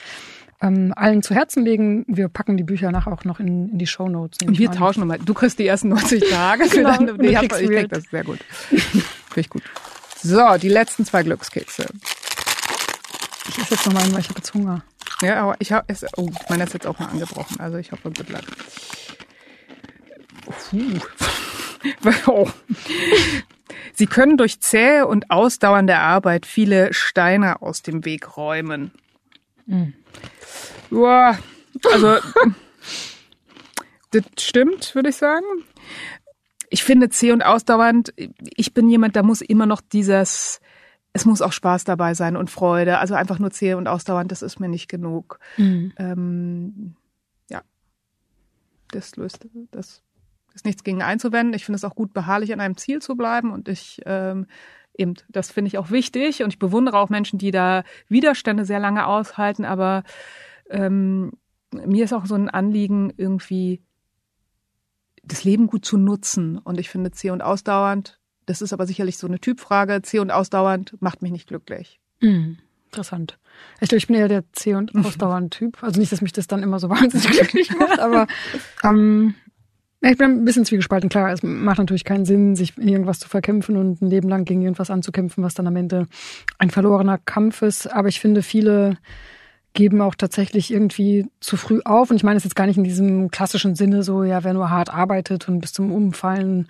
ähm, 0.64 0.94
allen 0.96 1.22
zu 1.22 1.36
Herzen 1.36 1.64
legen. 1.64 2.06
Wir 2.08 2.30
packen 2.30 2.56
die 2.58 2.64
Bücher 2.64 2.92
nachher 2.92 3.12
auch 3.12 3.26
noch 3.26 3.40
in, 3.40 3.70
in 3.70 3.78
die 3.78 3.86
Show 3.86 4.08
Notes. 4.08 4.40
Und 4.48 4.58
wir 4.58 4.72
tauschen 4.72 5.02
nochmal. 5.02 5.20
Du 5.20 5.34
kriegst 5.34 5.60
die 5.60 5.68
ersten 5.68 5.90
90 5.90 6.30
Tage. 6.30 6.68
genau, 6.70 6.98
deine, 6.98 7.14
nee, 7.14 7.38
ich 7.40 7.50
krieg 7.50 7.90
das 7.90 8.06
sehr 8.06 8.24
gut. 8.24 8.40
Ich 9.36 9.50
gut. 9.50 9.64
So, 10.22 10.58
die 10.62 10.70
letzten 10.70 11.06
zwei 11.06 11.24
Glückskekse. 11.24 11.88
Ich 13.50 13.58
esse 13.58 13.74
jetzt 13.74 13.88
noch 13.88 13.94
mal 13.94 14.04
einen, 14.04 14.14
weil 14.14 14.20
ich 14.20 14.30
habe 14.30 14.38
jetzt 14.38 14.54
Hunger. 14.54 14.84
Ja, 15.24 15.42
aber 15.42 15.56
ich 15.58 15.72
habe 15.72 15.92
oh, 16.18 16.30
meiner 16.50 16.66
ist 16.66 16.74
jetzt 16.76 16.86
auch 16.86 17.00
mal 17.00 17.08
angebrochen. 17.08 17.60
Also 17.60 17.78
ich 17.78 17.92
hoffe, 17.92 18.12
good 18.12 18.30
luck. 18.30 18.44
oh. 22.28 22.48
Sie 23.96 24.06
können 24.06 24.38
durch 24.38 24.62
zähe 24.62 25.08
und 25.08 25.32
ausdauernde 25.32 25.98
Arbeit 25.98 26.46
viele 26.46 26.94
Steine 26.94 27.64
aus 27.64 27.82
dem 27.82 28.06
Weg 28.06 28.38
räumen. 28.38 28.92
Mhm. 29.66 29.96
Ja, 30.92 31.38
also 31.92 32.18
das 34.12 34.24
stimmt, 34.40 34.94
würde 34.96 35.10
ich 35.10 35.16
sagen. 35.16 35.46
Ich 36.70 36.84
finde 36.84 37.10
zäh 37.10 37.32
und 37.32 37.44
ausdauernd, 37.44 38.14
ich 38.16 38.74
bin 38.74 38.90
jemand, 38.90 39.16
da 39.16 39.24
muss 39.24 39.42
immer 39.42 39.66
noch 39.66 39.82
dieses, 39.82 40.60
es 41.14 41.26
muss 41.26 41.42
auch 41.42 41.52
Spaß 41.52 41.84
dabei 41.84 42.16
sein 42.16 42.36
und 42.36 42.50
Freude. 42.50 42.98
Also 42.98 43.14
einfach 43.14 43.40
nur 43.40 43.52
zäh 43.52 43.76
und 43.76 43.88
ausdauernd, 43.88 44.32
das 44.32 44.42
ist 44.42 44.60
mir 44.60 44.70
nicht 44.70 44.90
genug. 44.90 45.40
Mhm. 45.58 45.94
Ähm, 45.98 46.96
ja, 47.50 47.62
das 48.90 49.16
löst, 49.16 49.48
das 49.72 50.02
ist 50.56 50.66
nichts 50.66 50.84
gegen 50.84 51.04
einzuwenden. 51.04 51.54
Ich 51.54 51.66
finde 51.66 51.78
es 51.78 51.84
auch 51.84 51.96
gut, 51.96 52.14
beharrlich 52.14 52.54
an 52.54 52.60
einem 52.60 52.78
Ziel 52.78 53.02
zu 53.02 53.16
bleiben 53.16 53.52
und 53.52 53.70
ich 53.70 54.02
ähm, 54.06 54.48
eben, 54.98 55.16
das 55.30 55.52
finde 55.52 55.68
ich 55.68 55.78
auch 55.78 55.92
wichtig 55.92 56.44
und 56.44 56.54
ich 56.54 56.60
bewundere 56.60 56.98
auch 56.98 57.10
Menschen, 57.10 57.40
die 57.40 57.52
da 57.52 57.84
Widerstände 58.08 58.66
sehr 58.66 58.80
lange 58.80 59.08
aushalten, 59.08 59.66
aber 59.66 60.04
ähm, 60.70 61.32
mir 61.72 62.06
ist 62.06 62.14
auch 62.14 62.26
so 62.26 62.36
ein 62.36 62.50
Anliegen, 62.50 63.12
irgendwie 63.18 63.82
das 65.24 65.44
Leben 65.44 65.68
gut 65.68 65.86
zu 65.86 65.98
nutzen 65.98 66.58
und 66.58 66.80
ich 66.80 66.90
finde 66.90 67.12
zäh 67.12 67.32
und 67.32 67.42
ausdauernd, 67.42 68.20
das 68.46 68.62
ist 68.62 68.74
aber 68.74 68.86
sicherlich 68.86 69.18
so 69.18 69.28
eine 69.28 69.40
Typfrage, 69.40 70.02
zäh 70.02 70.20
und 70.20 70.32
ausdauernd 70.32 71.02
macht 71.02 71.22
mich 71.22 71.32
nicht 71.32 71.48
glücklich. 71.48 72.00
Mhm. 72.20 72.58
Interessant. 72.88 73.40
Ich 73.80 73.90
glaube, 73.90 73.98
ich 73.98 74.08
bin 74.08 74.16
eher 74.16 74.28
der 74.28 74.44
zäh 74.52 74.76
und 74.76 74.94
ausdauernd 75.06 75.54
Typ. 75.54 75.82
Also 75.82 76.00
nicht, 76.00 76.12
dass 76.12 76.22
mich 76.22 76.34
das 76.34 76.48
dann 76.48 76.62
immer 76.62 76.80
so 76.80 76.90
wahnsinnig 76.92 77.28
glücklich 77.28 77.72
macht, 77.76 78.00
aber 78.00 78.28
ähm, 78.84 79.36
ich 80.12 80.18
bin 80.18 80.32
ein 80.32 80.46
bisschen 80.46 80.66
zwiegespalten. 80.66 81.10
Klar, 81.10 81.32
es 81.32 81.44
macht 81.44 81.78
natürlich 81.78 82.04
keinen 82.04 82.26
Sinn, 82.26 82.56
sich 82.56 82.78
in 82.78 82.88
irgendwas 82.88 83.20
zu 83.20 83.30
verkämpfen 83.30 83.78
und 83.78 84.02
ein 84.02 84.10
Leben 84.10 84.28
lang 84.28 84.46
gegen 84.46 84.62
irgendwas 84.62 84.90
anzukämpfen, 84.90 85.44
was 85.44 85.54
dann 85.54 85.68
am 85.68 85.76
Ende 85.76 86.08
ein 86.58 86.70
verlorener 86.70 87.18
Kampf 87.18 87.62
ist. 87.62 87.88
Aber 87.88 88.10
ich 88.10 88.20
finde, 88.20 88.42
viele 88.42 88.98
geben 89.74 90.02
auch 90.02 90.16
tatsächlich 90.16 90.72
irgendwie 90.72 91.26
zu 91.40 91.58
früh 91.58 91.82
auf. 91.84 92.10
Und 92.10 92.18
ich 92.18 92.24
meine 92.24 92.38
es 92.38 92.44
jetzt 92.44 92.56
gar 92.56 92.68
nicht 92.68 92.78
in 92.78 92.84
diesem 92.84 93.32
klassischen 93.32 93.76
Sinne, 93.76 94.04
so, 94.04 94.24
ja, 94.24 94.44
wer 94.44 94.54
nur 94.54 94.70
hart 94.70 94.94
arbeitet 94.94 95.48
und 95.48 95.62
bis 95.62 95.74
zum 95.74 95.92
Umfallen 95.92 96.68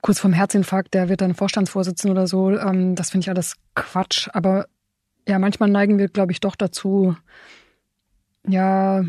kurz 0.00 0.18
vorm 0.18 0.32
Herzinfarkt, 0.32 0.94
der 0.94 1.08
wird 1.08 1.20
dann 1.20 1.34
Vorstandsvorsitzender 1.34 2.12
oder 2.12 2.26
so. 2.26 2.50
Ähm, 2.50 2.94
das 2.94 3.10
finde 3.10 3.24
ich 3.24 3.30
alles 3.30 3.56
Quatsch. 3.74 4.28
Aber 4.32 4.66
ja, 5.28 5.38
manchmal 5.38 5.70
neigen 5.70 5.98
wir, 5.98 6.08
glaube 6.08 6.32
ich, 6.32 6.40
doch 6.40 6.56
dazu, 6.56 7.16
ja, 8.46 9.04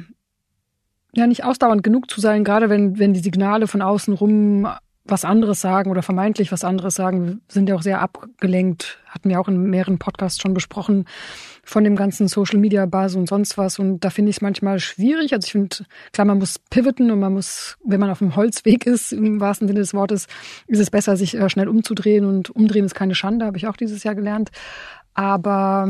ja 1.14 1.28
nicht 1.28 1.44
ausdauernd 1.44 1.84
genug 1.84 2.10
zu 2.10 2.20
sein, 2.20 2.44
gerade 2.44 2.70
wenn, 2.70 3.00
wenn 3.00 3.14
die 3.14 3.20
Signale 3.20 3.68
von 3.68 3.82
außen 3.82 4.14
rum 4.14 4.68
was 5.06 5.26
anderes 5.26 5.60
sagen 5.60 5.92
oder 5.92 6.02
vermeintlich 6.02 6.52
was 6.52 6.64
anderes 6.64 6.96
sagen, 6.96 7.42
sind 7.50 7.68
ja 7.68 7.76
auch 7.76 7.82
sehr 7.82 8.02
abgelenkt, 8.02 9.00
hatten 9.10 9.30
wir 9.30 9.40
auch 9.40 9.50
in 9.50 9.70
mehreren 9.70 10.00
Podcasts 10.00 10.42
schon 10.42 10.54
besprochen, 10.54 11.06
von 11.66 11.84
dem 11.84 11.96
ganzen 11.96 12.28
Social 12.28 12.58
Media 12.58 12.86
Buzz 12.86 13.16
und 13.16 13.28
sonst 13.28 13.58
was. 13.58 13.80
Und 13.80 14.00
da 14.02 14.10
finde 14.10 14.30
ich 14.30 14.38
es 14.38 14.42
manchmal 14.42 14.80
schwierig. 14.80 15.34
Also 15.34 15.46
ich 15.46 15.52
finde, 15.52 15.86
klar, 16.14 16.26
man 16.26 16.40
muss 16.40 16.58
pivoten 16.58 17.12
und 17.12 17.20
man 17.20 17.34
muss, 17.34 17.78
wenn 17.84 18.00
man 18.00 18.10
auf 18.10 18.20
dem 18.20 18.36
Holzweg 18.36 18.86
ist, 18.86 19.12
im 19.12 19.42
wahrsten 19.42 19.68
Sinne 19.68 19.82
des 19.82 19.94
Wortes, 19.94 20.28
ist 20.68 20.80
es 20.80 20.90
besser, 20.90 21.18
sich 21.18 21.36
äh, 21.36 21.50
schnell 21.50 21.68
umzudrehen 21.68 22.26
und 22.26 22.50
umdrehen 22.50 22.86
ist 22.86 22.96
keine 22.96 23.16
Schande, 23.16 23.46
habe 23.46 23.58
ich 23.58 23.68
auch 23.68 23.78
dieses 23.78 24.04
Jahr 24.04 24.16
gelernt. 24.16 24.52
Aber 25.14 25.88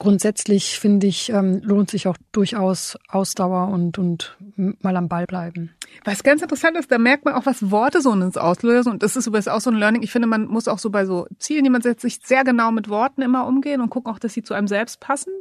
grundsätzlich 0.00 0.80
finde 0.80 1.06
ich, 1.06 1.28
ähm, 1.28 1.60
lohnt 1.62 1.90
sich 1.90 2.08
auch 2.08 2.16
durchaus 2.32 2.98
Ausdauer 3.08 3.68
und, 3.68 3.98
und 3.98 4.36
mal 4.56 4.96
am 4.96 5.08
Ball 5.08 5.26
bleiben. 5.26 5.72
Was 6.04 6.22
ganz 6.22 6.40
interessant 6.40 6.78
ist, 6.78 6.90
da 6.90 6.96
merkt 6.96 7.26
man 7.26 7.34
auch, 7.34 7.44
was 7.44 7.70
Worte 7.70 8.00
so 8.00 8.10
ins 8.12 8.38
auslösen. 8.38 8.92
Und 8.92 9.02
das 9.02 9.14
ist 9.14 9.26
übrigens 9.26 9.46
auch 9.46 9.60
so 9.60 9.70
ein 9.70 9.76
Learning. 9.76 10.02
Ich 10.02 10.10
finde, 10.10 10.26
man 10.26 10.46
muss 10.46 10.68
auch 10.68 10.78
so 10.78 10.88
bei 10.88 11.04
so 11.04 11.26
Zielen, 11.38 11.64
die 11.64 11.70
man 11.70 11.82
setzt, 11.82 12.00
sich 12.00 12.18
sehr 12.24 12.44
genau 12.44 12.72
mit 12.72 12.88
Worten 12.88 13.20
immer 13.20 13.46
umgehen 13.46 13.82
und 13.82 13.90
gucken 13.90 14.10
auch, 14.10 14.18
dass 14.18 14.32
sie 14.32 14.42
zu 14.42 14.54
einem 14.54 14.68
selbst 14.68 15.00
passen. 15.00 15.32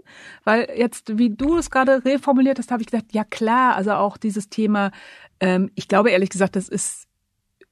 Weil 0.43 0.69
jetzt, 0.76 1.17
wie 1.17 1.30
du 1.30 1.58
es 1.58 1.72
gerade 1.72 2.04
reformuliert 2.04 2.60
hast, 2.60 2.69
habe 2.69 2.82
ich 2.82 2.89
gesagt, 2.89 3.13
ja 3.13 3.24
klar, 3.24 3.76
also 3.76 3.93
auch 3.93 4.17
dieses 4.17 4.50
Thema, 4.50 4.91
ähm, 5.39 5.72
ich 5.76 5.88
glaube 5.88 6.12
ehrlich 6.12 6.30
gesagt, 6.30 6.58
das 6.58 6.67
ist, 6.67 7.08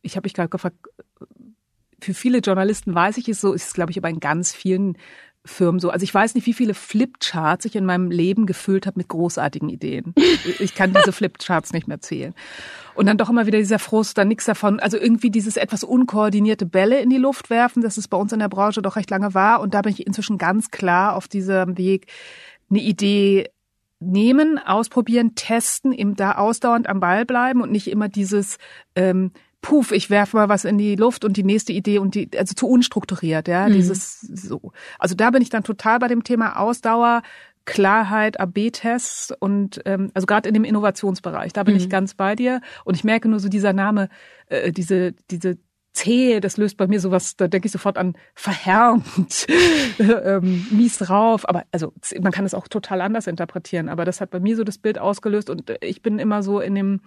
ich 0.02 0.16
habe 0.16 0.26
mich 0.26 0.34
gerade 0.34 0.50
gefragt, 0.50 0.78
für 2.00 2.14
viele 2.14 2.40
Journalisten 2.40 2.94
weiß 2.94 3.18
ich 3.18 3.28
es 3.28 3.42
so, 3.42 3.54
ist 3.54 3.68
es 3.68 3.74
glaube 3.74 3.92
ich 3.92 3.98
aber 3.98 4.10
in 4.10 4.20
ganz 4.20 4.54
vielen 4.54 4.98
Firmen 5.48 5.80
so. 5.80 5.90
Also 5.90 6.04
ich 6.04 6.14
weiß 6.14 6.36
nicht, 6.36 6.46
wie 6.46 6.54
viele 6.54 6.74
Flipcharts 6.74 7.66
ich 7.66 7.76
in 7.76 7.86
meinem 7.86 8.12
Leben 8.12 8.46
gefüllt 8.46 8.86
habe 8.86 9.00
mit 9.00 9.08
großartigen 9.08 9.70
Ideen. 9.70 10.14
Ich 10.60 10.76
kann 10.76 10.94
diese 10.94 11.12
Flipcharts 11.12 11.74
nicht 11.74 11.88
mehr 11.88 12.00
zählen. 12.00 12.34
Und 12.96 13.06
dann 13.06 13.18
doch 13.18 13.30
immer 13.30 13.46
wieder 13.46 13.60
dieser 13.60 13.80
Frust, 13.80 14.18
dann 14.18 14.28
nichts 14.28 14.46
davon. 14.46 14.80
Also 14.80 14.98
irgendwie 14.98 15.30
dieses 15.30 15.58
etwas 15.58 15.84
unkoordinierte 15.84 16.66
Bälle 16.66 17.00
in 17.00 17.10
die 17.10 17.18
Luft 17.18 17.50
werfen, 17.50 17.82
das 17.82 17.98
es 17.98 18.08
bei 18.08 18.18
uns 18.18 18.34
in 18.34 18.40
der 18.40 18.50
Branche 18.50 18.82
doch 18.82 18.96
recht 18.96 19.10
lange 19.10 19.34
war. 19.34 19.62
Und 19.62 19.74
da 19.74 19.82
bin 19.82 19.92
ich 19.92 20.06
inzwischen 20.06 20.38
ganz 20.38 20.72
klar 20.72 21.16
auf 21.16 21.28
diesem 21.28 21.78
Weg, 21.78 22.08
eine 22.70 22.82
Idee 22.82 23.50
nehmen, 24.00 24.60
ausprobieren, 24.60 25.36
testen, 25.36 25.92
eben 25.92 26.16
da 26.16 26.34
ausdauernd 26.34 26.88
am 26.88 27.00
Ball 27.00 27.26
bleiben 27.26 27.62
und 27.62 27.72
nicht 27.72 27.90
immer 27.90 28.10
dieses 28.10 28.58
ähm, 28.96 29.32
puff, 29.68 29.92
ich 29.92 30.10
werfe 30.10 30.38
mal 30.38 30.48
was 30.48 30.64
in 30.64 30.78
die 30.78 30.96
Luft 30.96 31.26
und 31.26 31.36
die 31.36 31.44
nächste 31.44 31.74
Idee 31.74 32.00
und 32.00 32.16
die, 32.16 32.30
also 32.38 32.54
zu 32.54 32.70
unstrukturiert, 32.70 33.50
ja, 33.50 33.68
mhm. 33.68 33.74
dieses 33.74 34.22
so. 34.22 34.72
Also 34.98 35.14
da 35.14 35.30
bin 35.30 35.42
ich 35.42 35.50
dann 35.50 35.66
total 35.66 36.00
bei 36.00 36.08
dem 36.08 36.24
Thema 36.24 36.58
Ausdauer, 36.58 37.22
Klarheit, 37.66 38.40
AB-Tests 38.40 39.34
und 39.38 39.82
ähm, 39.84 40.10
also 40.14 40.26
gerade 40.26 40.48
in 40.48 40.54
dem 40.54 40.64
Innovationsbereich, 40.64 41.52
da 41.52 41.64
bin 41.64 41.74
mhm. 41.74 41.82
ich 41.82 41.90
ganz 41.90 42.14
bei 42.14 42.34
dir. 42.34 42.62
Und 42.86 42.96
ich 42.96 43.04
merke 43.04 43.28
nur 43.28 43.42
so 43.42 43.50
dieser 43.50 43.74
Name, 43.74 44.08
äh, 44.46 44.72
diese, 44.72 45.12
diese 45.30 45.58
zäh, 45.92 46.40
das 46.40 46.56
löst 46.56 46.78
bei 46.78 46.88
mir 46.88 47.02
sowas, 47.02 47.36
da 47.36 47.50
denke 47.50 47.66
ich 47.66 47.74
sofort 47.74 47.98
an 47.98 48.14
verhärmt, 48.36 49.48
ähm, 50.00 50.66
mies 50.72 50.98
drauf. 50.98 51.48
Aber 51.50 51.66
also 51.74 51.92
man 52.22 52.32
kann 52.32 52.46
es 52.46 52.54
auch 52.54 52.70
total 52.70 53.02
anders 53.02 53.28
interpretieren. 53.28 53.90
Aber 53.90 54.06
das 54.06 54.22
hat 54.22 54.30
bei 54.30 54.40
mir 54.40 54.56
so 54.56 54.64
das 54.64 54.78
Bild 54.78 54.98
ausgelöst 54.98 55.50
und 55.50 55.74
ich 55.82 56.02
bin 56.02 56.20
immer 56.20 56.42
so 56.42 56.62
in 56.62 56.74
dem 56.74 57.02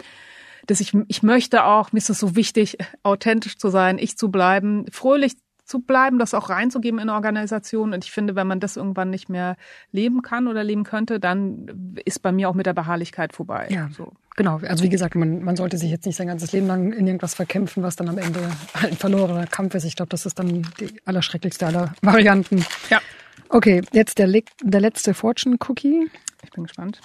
dass 0.66 0.80
ich, 0.80 0.94
ich 1.08 1.22
möchte 1.22 1.64
auch, 1.64 1.92
mir 1.92 1.98
ist 1.98 2.10
es 2.10 2.18
so 2.18 2.36
wichtig, 2.36 2.78
authentisch 3.02 3.58
zu 3.58 3.68
sein, 3.68 3.98
ich 3.98 4.16
zu 4.16 4.30
bleiben, 4.30 4.86
fröhlich 4.90 5.36
zu 5.70 5.78
bleiben, 5.78 6.18
das 6.18 6.34
auch 6.34 6.50
reinzugeben 6.50 6.98
in 6.98 7.08
Organisationen. 7.08 7.94
Und 7.94 8.04
ich 8.04 8.10
finde, 8.10 8.34
wenn 8.34 8.46
man 8.46 8.60
das 8.60 8.76
irgendwann 8.76 9.08
nicht 9.08 9.28
mehr 9.28 9.56
leben 9.92 10.20
kann 10.20 10.48
oder 10.48 10.64
leben 10.64 10.82
könnte, 10.82 11.20
dann 11.20 11.96
ist 12.04 12.20
bei 12.22 12.32
mir 12.32 12.48
auch 12.48 12.54
mit 12.54 12.66
der 12.66 12.74
Beharrlichkeit 12.74 13.32
vorbei. 13.32 13.68
Ja, 13.70 13.88
so. 13.96 14.12
genau. 14.36 14.60
Also 14.66 14.82
wie 14.82 14.88
gesagt, 14.88 15.14
man, 15.14 15.42
man 15.42 15.54
sollte 15.54 15.78
sich 15.78 15.90
jetzt 15.90 16.06
nicht 16.06 16.16
sein 16.16 16.26
ganzes 16.26 16.50
Leben 16.52 16.66
lang 16.66 16.92
in 16.92 17.06
irgendwas 17.06 17.34
verkämpfen, 17.34 17.84
was 17.84 17.94
dann 17.94 18.08
am 18.08 18.18
Ende 18.18 18.40
ein 18.74 18.96
verlorener 18.96 19.46
Kampf 19.46 19.74
ist. 19.76 19.84
Ich 19.84 19.94
glaube, 19.94 20.10
das 20.10 20.26
ist 20.26 20.38
dann 20.40 20.66
die 20.80 20.92
allerschrecklichste 21.04 21.66
aller 21.66 21.94
Varianten. 22.02 22.64
Ja. 22.90 23.00
Okay, 23.48 23.82
jetzt 23.92 24.18
der, 24.18 24.28
der 24.62 24.80
letzte 24.80 25.14
Fortune 25.14 25.56
Cookie. 25.60 26.10
Ich 26.42 26.50
bin 26.50 26.64
gespannt. 26.64 27.00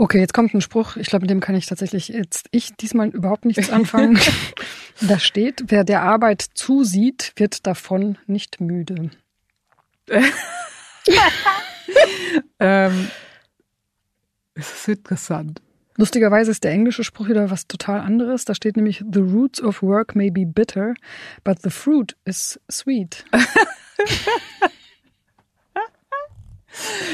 Okay, 0.00 0.20
jetzt 0.20 0.32
kommt 0.32 0.54
ein 0.54 0.60
Spruch. 0.60 0.94
Ich 0.94 1.08
glaube, 1.08 1.24
mit 1.24 1.30
dem 1.30 1.40
kann 1.40 1.56
ich 1.56 1.66
tatsächlich 1.66 2.06
jetzt 2.06 2.46
ich 2.52 2.72
diesmal 2.76 3.08
überhaupt 3.08 3.44
nichts 3.44 3.68
anfangen. 3.68 4.16
da 5.00 5.18
steht, 5.18 5.64
wer 5.72 5.82
der 5.82 6.02
Arbeit 6.02 6.46
zusieht, 6.54 7.32
wird 7.34 7.66
davon 7.66 8.16
nicht 8.28 8.60
müde. 8.60 9.10
ähm, 12.60 13.08
es 14.54 14.72
ist 14.72 14.88
interessant. 14.88 15.60
Lustigerweise 15.96 16.52
ist 16.52 16.62
der 16.62 16.70
englische 16.70 17.02
Spruch 17.02 17.28
wieder 17.28 17.50
was 17.50 17.66
total 17.66 17.98
anderes. 17.98 18.44
Da 18.44 18.54
steht 18.54 18.76
nämlich, 18.76 19.02
the 19.12 19.18
roots 19.18 19.60
of 19.60 19.82
work 19.82 20.14
may 20.14 20.30
be 20.30 20.46
bitter, 20.46 20.94
but 21.42 21.58
the 21.64 21.70
fruit 21.70 22.16
is 22.24 22.60
sweet. 22.70 23.24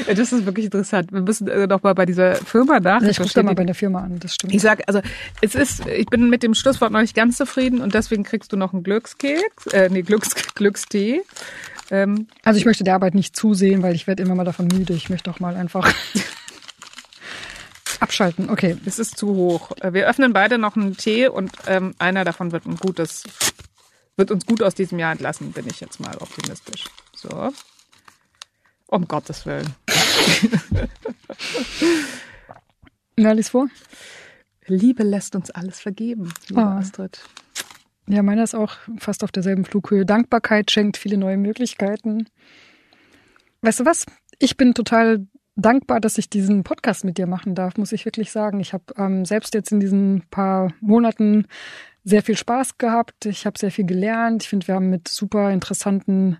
Das 0.06 0.32
ist 0.32 0.46
wirklich 0.46 0.66
interessant. 0.66 1.12
Wir 1.12 1.20
müssen 1.20 1.48
äh, 1.48 1.66
noch 1.66 1.82
mal 1.82 1.94
bei 1.94 2.06
dieser 2.06 2.34
Firma 2.36 2.80
nach. 2.80 3.02
ich 3.02 3.20
rufe 3.20 3.32
da 3.34 3.42
mal 3.42 3.54
bei 3.54 3.64
der 3.64 3.74
Firma 3.74 4.00
an, 4.00 4.18
das 4.18 4.34
stimmt. 4.34 4.54
Ich 4.54 4.62
sag, 4.62 4.82
also 4.86 5.00
es 5.40 5.54
ist, 5.54 5.86
ich 5.86 6.06
bin 6.06 6.28
mit 6.28 6.42
dem 6.42 6.54
Schlusswort 6.54 6.92
noch 6.92 7.00
nicht 7.00 7.14
ganz 7.14 7.36
zufrieden 7.36 7.80
und 7.80 7.94
deswegen 7.94 8.22
kriegst 8.22 8.52
du 8.52 8.56
noch 8.56 8.72
einen 8.72 8.82
Glückskeks, 8.82 9.66
äh, 9.72 9.88
nee, 9.90 10.02
Glücks, 10.02 10.34
Glückstee. 10.54 11.22
Ähm, 11.90 12.28
also 12.42 12.58
ich 12.58 12.64
möchte 12.64 12.84
der 12.84 12.94
Arbeit 12.94 13.14
nicht 13.14 13.36
zusehen, 13.36 13.82
weil 13.82 13.94
ich 13.94 14.06
werde 14.06 14.22
immer 14.22 14.34
mal 14.34 14.44
davon 14.44 14.68
müde. 14.68 14.94
Ich 14.94 15.10
möchte 15.10 15.30
auch 15.30 15.40
mal 15.40 15.56
einfach 15.56 15.92
abschalten. 18.00 18.50
Okay. 18.50 18.76
Es 18.84 18.98
ist 18.98 19.16
zu 19.16 19.34
hoch. 19.34 19.70
Wir 19.82 20.08
öffnen 20.08 20.32
beide 20.32 20.58
noch 20.58 20.76
einen 20.76 20.96
Tee 20.96 21.28
und 21.28 21.52
ähm, 21.66 21.94
einer 21.98 22.24
davon 22.24 22.52
wird 22.52 22.66
ein 22.66 22.76
gutes, 22.76 23.24
wird 24.16 24.30
uns 24.30 24.46
gut 24.46 24.62
aus 24.62 24.74
diesem 24.74 24.98
Jahr 24.98 25.12
entlassen, 25.12 25.52
bin 25.52 25.66
ich 25.68 25.80
jetzt 25.80 26.00
mal 26.00 26.16
optimistisch. 26.18 26.84
So. 27.14 27.52
Um 28.86 29.08
Gottes 29.08 29.46
Willen. 29.46 29.74
Na, 33.16 33.32
lies 33.32 33.48
vor. 33.50 33.68
Liebe 34.66 35.02
lässt 35.02 35.36
uns 35.36 35.50
alles 35.50 35.80
vergeben, 35.80 36.32
liebe 36.48 36.60
oh. 36.60 36.64
Astrid. 36.64 37.22
Ja, 38.06 38.22
meiner 38.22 38.44
ist 38.44 38.54
auch 38.54 38.76
fast 38.98 39.24
auf 39.24 39.32
derselben 39.32 39.64
Flughöhe. 39.64 40.04
Dankbarkeit 40.04 40.70
schenkt 40.70 40.96
viele 40.96 41.16
neue 41.16 41.36
Möglichkeiten. 41.36 42.26
Weißt 43.62 43.80
du 43.80 43.86
was? 43.86 44.04
Ich 44.38 44.56
bin 44.56 44.74
total 44.74 45.26
dankbar, 45.56 46.00
dass 46.00 46.18
ich 46.18 46.28
diesen 46.28 46.64
Podcast 46.64 47.04
mit 47.04 47.16
dir 47.16 47.26
machen 47.26 47.54
darf, 47.54 47.76
muss 47.76 47.92
ich 47.92 48.04
wirklich 48.04 48.30
sagen. 48.30 48.60
Ich 48.60 48.72
habe 48.72 48.84
ähm, 48.96 49.24
selbst 49.24 49.54
jetzt 49.54 49.72
in 49.72 49.80
diesen 49.80 50.24
paar 50.30 50.72
Monaten 50.80 51.46
sehr 52.02 52.22
viel 52.22 52.36
Spaß 52.36 52.76
gehabt. 52.76 53.24
Ich 53.24 53.46
habe 53.46 53.58
sehr 53.58 53.70
viel 53.70 53.86
gelernt. 53.86 54.42
Ich 54.42 54.48
finde, 54.48 54.68
wir 54.68 54.74
haben 54.74 54.90
mit 54.90 55.08
super 55.08 55.50
interessanten 55.50 56.38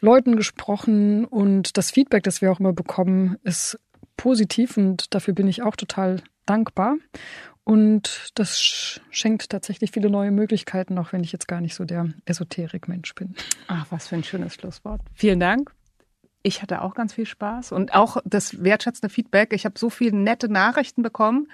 Leuten 0.00 0.36
gesprochen 0.36 1.24
und 1.24 1.76
das 1.76 1.90
Feedback, 1.90 2.22
das 2.22 2.40
wir 2.40 2.50
auch 2.52 2.60
immer 2.60 2.72
bekommen, 2.72 3.36
ist 3.42 3.78
positiv 4.16 4.76
und 4.76 5.14
dafür 5.14 5.34
bin 5.34 5.48
ich 5.48 5.62
auch 5.62 5.76
total 5.76 6.22
dankbar. 6.46 6.96
Und 7.64 8.30
das 8.34 9.00
schenkt 9.10 9.48
tatsächlich 9.48 9.90
viele 9.90 10.10
neue 10.10 10.30
Möglichkeiten, 10.30 10.98
auch 10.98 11.14
wenn 11.14 11.24
ich 11.24 11.32
jetzt 11.32 11.48
gar 11.48 11.62
nicht 11.62 11.74
so 11.74 11.86
der 11.86 12.10
Esoterik-Mensch 12.26 13.14
bin. 13.14 13.34
Ach, 13.68 13.86
was 13.88 14.08
für 14.08 14.16
ein 14.16 14.24
schönes 14.24 14.54
Schlusswort. 14.54 15.00
Vielen 15.14 15.40
Dank. 15.40 15.72
Ich 16.42 16.60
hatte 16.60 16.82
auch 16.82 16.94
ganz 16.94 17.14
viel 17.14 17.24
Spaß 17.24 17.72
und 17.72 17.94
auch 17.94 18.18
das 18.26 18.62
wertschätzende 18.62 19.12
Feedback. 19.12 19.54
Ich 19.54 19.64
habe 19.64 19.78
so 19.78 19.88
viele 19.88 20.14
nette 20.14 20.50
Nachrichten 20.50 21.00
bekommen 21.02 21.48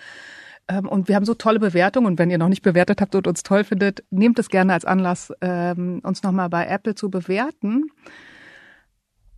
ähm, 0.67 0.89
und 0.89 1.07
wir 1.07 1.15
haben 1.15 1.25
so 1.25 1.35
tolle 1.35 1.61
Bewertungen. 1.61 2.09
Und 2.09 2.19
wenn 2.19 2.29
ihr 2.29 2.39
noch 2.39 2.49
nicht 2.49 2.63
bewertet 2.63 3.01
habt 3.01 3.15
und 3.15 3.29
uns 3.29 3.45
toll 3.45 3.63
findet, 3.63 4.03
nehmt 4.11 4.41
es 4.41 4.49
gerne 4.49 4.73
als 4.73 4.85
Anlass, 4.85 5.33
ähm, 5.41 6.01
uns 6.03 6.25
nochmal 6.25 6.49
bei 6.49 6.67
Apple 6.67 6.97
zu 6.97 7.09
bewerten. 7.09 7.85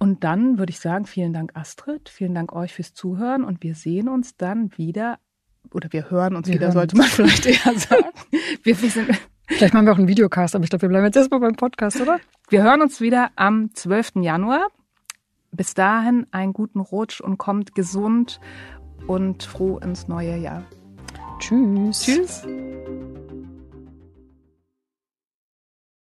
Und 0.02 0.24
dann 0.24 0.58
würde 0.58 0.70
ich 0.70 0.80
sagen, 0.80 1.06
vielen 1.06 1.32
Dank 1.32 1.52
Astrid, 1.54 2.08
vielen 2.08 2.34
Dank 2.34 2.52
euch 2.52 2.74
fürs 2.74 2.92
Zuhören 2.92 3.44
und 3.44 3.62
wir 3.62 3.76
sehen 3.76 4.08
uns 4.08 4.36
dann 4.36 4.76
wieder 4.76 5.20
oder 5.72 5.92
wir 5.92 6.10
hören 6.10 6.34
uns 6.34 6.48
wir 6.48 6.54
wieder, 6.54 6.66
hören 6.66 6.72
sollte 6.72 6.96
man 6.96 7.06
vielleicht 7.06 7.46
eher 7.46 7.54
sagen. 7.78 8.06
Wir, 8.64 8.82
wir 8.82 8.90
sind 8.90 9.10
Vielleicht 9.46 9.74
machen 9.74 9.86
wir 9.86 9.92
auch 9.92 9.98
einen 9.98 10.08
Videocast, 10.08 10.56
aber 10.56 10.64
ich 10.64 10.70
glaube, 10.70 10.82
wir 10.82 10.88
bleiben 10.88 11.04
jetzt 11.04 11.14
erstmal 11.14 11.38
beim 11.38 11.54
Podcast, 11.54 12.00
oder? 12.00 12.18
Wir 12.48 12.64
hören 12.64 12.82
uns 12.82 13.00
wieder 13.00 13.30
am 13.36 13.72
12. 13.74 14.14
Januar. 14.22 14.66
Bis 15.52 15.74
dahin 15.74 16.26
einen 16.32 16.52
guten 16.52 16.80
Rutsch 16.80 17.20
und 17.20 17.38
kommt 17.38 17.76
gesund 17.76 18.40
und 19.06 19.44
froh 19.44 19.78
ins 19.78 20.08
neue 20.08 20.36
Jahr. 20.36 20.64
Tschüss. 21.38 22.02
Tschüss. 22.02 22.42